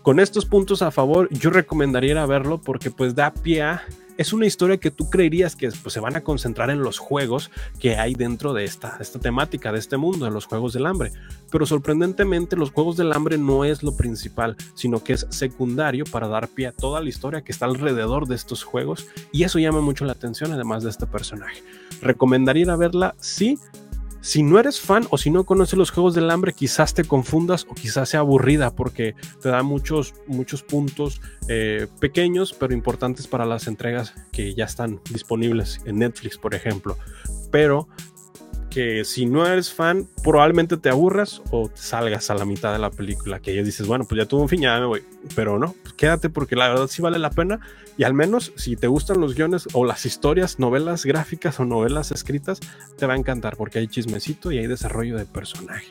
[0.02, 3.82] con estos puntos a favor, yo recomendaría ir a verlo porque pues da pie a
[4.16, 7.50] es una historia que tú creerías que pues, se van a concentrar en los juegos
[7.78, 11.12] que hay dentro de esta, esta temática, de este mundo, de los juegos del hambre.
[11.50, 16.28] Pero sorprendentemente los juegos del hambre no es lo principal, sino que es secundario para
[16.28, 19.80] dar pie a toda la historia que está alrededor de estos juegos y eso llama
[19.80, 21.62] mucho la atención además de este personaje.
[22.00, 23.14] ¿Recomendaría verla?
[23.20, 23.58] Sí,
[24.26, 27.64] si no eres fan o si no conoces los juegos del hambre, quizás te confundas
[27.70, 33.44] o quizás sea aburrida porque te da muchos, muchos puntos eh, pequeños pero importantes para
[33.46, 36.98] las entregas que ya están disponibles en Netflix, por ejemplo.
[37.52, 37.86] Pero
[38.76, 42.78] que si no eres fan, probablemente te aburras o te salgas a la mitad de
[42.78, 45.02] la película, que ya dices, bueno, pues ya tuvo un fin, ya me voy.
[45.34, 47.58] Pero no, pues quédate porque la verdad sí vale la pena
[47.96, 52.12] y al menos si te gustan los guiones o las historias, novelas gráficas o novelas
[52.12, 52.60] escritas,
[52.98, 55.86] te va a encantar porque hay chismecito y hay desarrollo de personaje.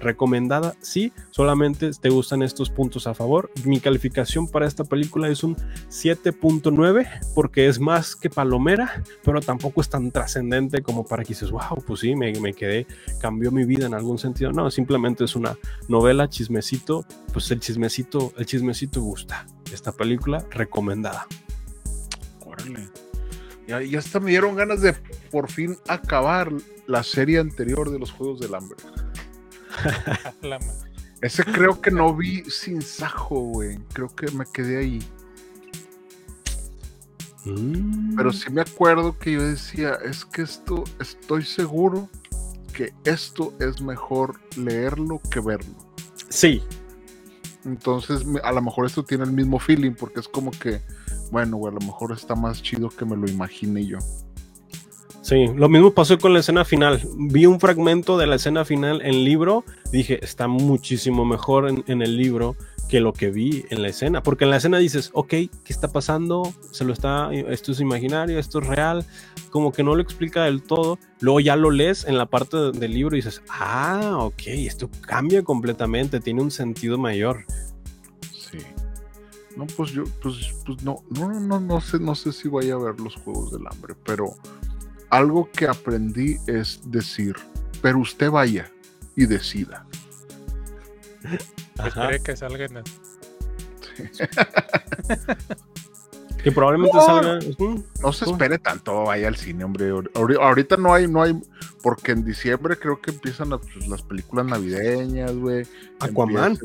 [0.00, 3.50] Recomendada, sí, solamente te gustan estos puntos a favor.
[3.64, 5.56] Mi calificación para esta película es un
[5.88, 11.50] 7.9 porque es más que palomera, pero tampoco es tan trascendente como para que dices,
[11.50, 12.86] wow, pues sí, me, me quedé,
[13.20, 14.52] cambió mi vida en algún sentido.
[14.52, 15.56] No, simplemente es una
[15.88, 19.46] novela, chismecito, pues el chismecito, el chismecito gusta.
[19.72, 21.26] Esta película recomendada.
[23.66, 24.94] Ya, ya hasta me dieron ganas de
[25.30, 26.50] por fin acabar
[26.86, 28.78] la serie anterior de los Juegos del Hambre.
[31.20, 33.78] Ese creo que no vi sin Sajo, güey.
[33.92, 34.98] Creo que me quedé ahí.
[37.44, 38.16] Mm.
[38.16, 42.08] Pero sí me acuerdo que yo decía, es que esto, estoy seguro
[42.72, 45.74] que esto es mejor leerlo que verlo.
[46.28, 46.62] Sí.
[47.64, 50.80] Entonces, a lo mejor esto tiene el mismo feeling, porque es como que
[51.30, 53.98] bueno, güey, a lo mejor está más chido que me lo imagine yo.
[55.28, 57.02] Sí, lo mismo pasó con la escena final.
[57.18, 62.00] Vi un fragmento de la escena final en libro, dije, está muchísimo mejor en, en
[62.00, 62.56] el libro
[62.88, 64.22] que lo que vi en la escena.
[64.22, 66.50] Porque en la escena dices, ok, ¿qué está pasando?
[66.70, 69.04] Se lo está, esto es imaginario, esto es real.
[69.50, 70.98] Como que no lo explica del todo.
[71.20, 74.88] Luego ya lo lees en la parte de- del libro y dices, ah, ok, esto
[75.02, 77.44] cambia completamente, tiene un sentido mayor.
[78.32, 78.56] Sí.
[79.58, 82.78] No, pues yo, pues, pues no, no, no, no sé, no sé si vaya a
[82.78, 84.34] ver los juegos del hambre, pero
[85.10, 87.34] algo que aprendí es decir,
[87.82, 88.70] pero usted vaya
[89.16, 89.86] y decida.
[91.78, 91.88] Ajá.
[92.10, 92.84] Espere que salga en el-
[96.42, 97.04] Que probablemente No.
[97.04, 97.38] salga.
[98.02, 99.90] No se espere tanto, vaya al cine, hombre.
[99.92, 101.38] Ahori- Ahorita no hay, no hay,
[101.82, 105.66] porque en diciembre creo que empiezan las, pues, las películas navideñas, güey.
[106.00, 106.56] Aquaman.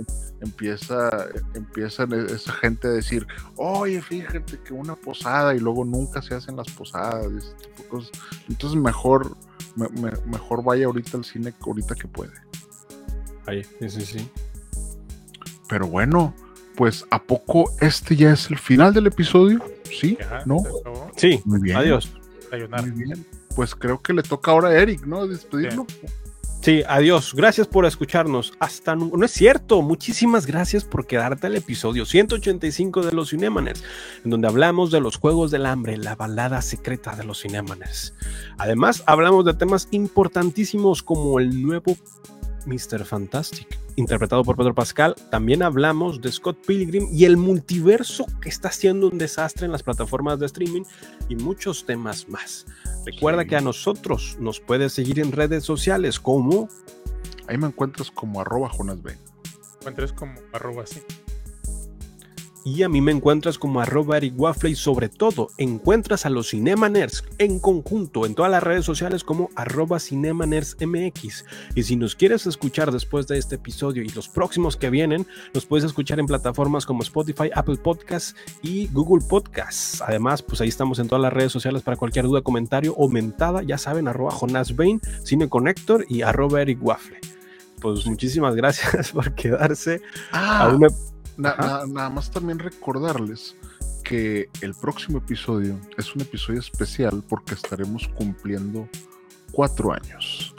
[0.41, 3.25] Empieza, empieza, empiezan e- esa gente a decir,
[3.55, 7.81] oye, fíjate que una posada y luego nunca se hacen las posadas, y ese tipo
[7.83, 8.11] de cosas.
[8.49, 9.35] Entonces mejor,
[9.75, 12.33] me- me- mejor vaya ahorita al cine ahorita que puede.
[13.47, 14.29] Ahí, sí, sí, sí.
[15.67, 16.33] Pero bueno,
[16.75, 20.17] pues a poco este ya es el final del episodio, ¿sí?
[20.19, 20.57] Ya, ¿No?
[21.15, 21.77] Sí, Muy bien.
[21.77, 22.11] adiós.
[22.51, 23.25] Muy bien.
[23.55, 25.27] Pues creo que le toca ahora a Eric, ¿no?
[25.27, 25.85] Despedirlo.
[26.61, 27.33] Sí, adiós.
[27.35, 28.53] Gracias por escucharnos.
[28.59, 29.81] Hasta no es cierto.
[29.81, 33.83] Muchísimas gracias por quedarte al episodio 185 de los Cinemaners,
[34.23, 38.13] en donde hablamos de los juegos del hambre, la balada secreta de los Cinemaners.
[38.57, 41.97] Además, hablamos de temas importantísimos como el nuevo
[42.65, 43.05] Mr.
[43.05, 45.15] Fantastic, interpretado por Pedro Pascal.
[45.31, 49.83] También hablamos de Scott Pilgrim y el multiverso que está haciendo un desastre en las
[49.83, 50.83] plataformas de streaming
[51.29, 52.65] y muchos temas más.
[53.05, 53.49] Recuerda Sí.
[53.49, 56.69] que a nosotros nos puedes seguir en redes sociales como
[57.47, 59.17] Ahí me encuentras como arroba Jonas B.
[59.81, 61.01] Encuentres como arroba así.
[62.65, 66.49] Y a mí me encuentras como arroba Eric Waffle y sobre todo encuentras a los
[66.49, 71.45] Cinema Nerds en conjunto en todas las redes sociales como arroba Cinema Nerds MX.
[71.75, 75.65] Y si nos quieres escuchar después de este episodio y los próximos que vienen, nos
[75.65, 80.01] puedes escuchar en plataformas como Spotify, Apple Podcasts y Google Podcasts.
[80.01, 83.63] Además, pues ahí estamos en todas las redes sociales para cualquier duda, comentario o mentada.
[83.63, 87.19] Ya saben, arroba Jonas Bain, Cine Connector y arroba Eric Waffle.
[87.81, 90.87] Pues muchísimas gracias por quedarse a Ah, una
[91.37, 91.85] na- ajá.
[91.85, 93.55] na- nada más también recordarles
[94.03, 98.87] que el próximo episodio es un episodio especial porque estaremos cumpliendo
[99.51, 100.53] cuatro años.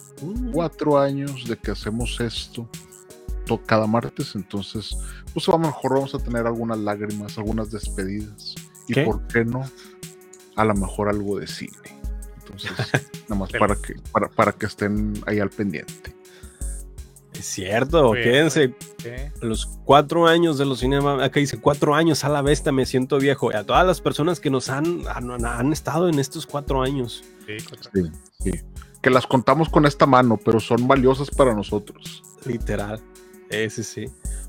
[0.52, 2.68] Cuatro años de que hacemos esto
[3.44, 4.96] to- cada martes, entonces,
[5.34, 8.54] pues a lo mejor vamos a tener algunas lágrimas, algunas despedidas.
[8.88, 9.04] Y ¿Qué?
[9.04, 9.62] por qué no,
[10.56, 11.76] a lo mejor algo de cine.
[12.38, 12.70] Entonces,
[13.28, 16.14] nada más para que, para, para que estén ahí al pendiente.
[17.44, 19.30] Es cierto, bien, quédense ¿Qué?
[19.42, 21.22] los cuatro años de los cinemas.
[21.22, 23.52] Acá dice cuatro años a la bestia, me siento viejo.
[23.52, 27.22] Y a todas las personas que nos han, han, han estado en estos cuatro años.
[27.46, 28.10] Sí, contra- Sí,
[28.40, 28.50] sí.
[29.02, 32.22] Que las contamos con esta mano, pero son valiosas para nosotros.
[32.46, 32.98] Literal.
[33.50, 34.06] Ese sí.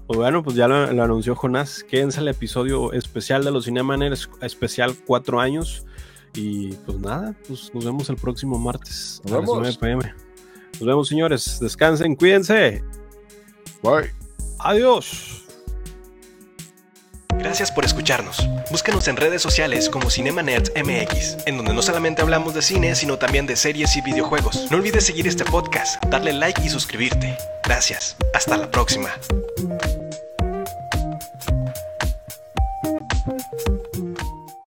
[0.08, 1.84] Pues bueno, pues ya lo, lo anunció Jonás.
[1.84, 5.86] Quédense al episodio especial de los Cinemaners, especial cuatro años.
[6.34, 9.78] Y pues nada, pues nos vemos el próximo martes Nos a las vemos.
[9.82, 10.25] 9 pm.
[10.80, 11.60] Nos vemos, señores.
[11.60, 12.84] Descansen, cuídense.
[13.82, 14.12] Bye.
[14.60, 15.44] Adiós.
[17.38, 18.48] Gracias por escucharnos.
[18.72, 22.96] Búscanos en redes sociales como Cinema Nerds MX, en donde no solamente hablamos de cine,
[22.96, 24.72] sino también de series y videojuegos.
[24.72, 27.38] No olvides seguir este podcast, darle like y suscribirte.
[27.64, 28.16] Gracias.
[28.34, 29.10] Hasta la próxima.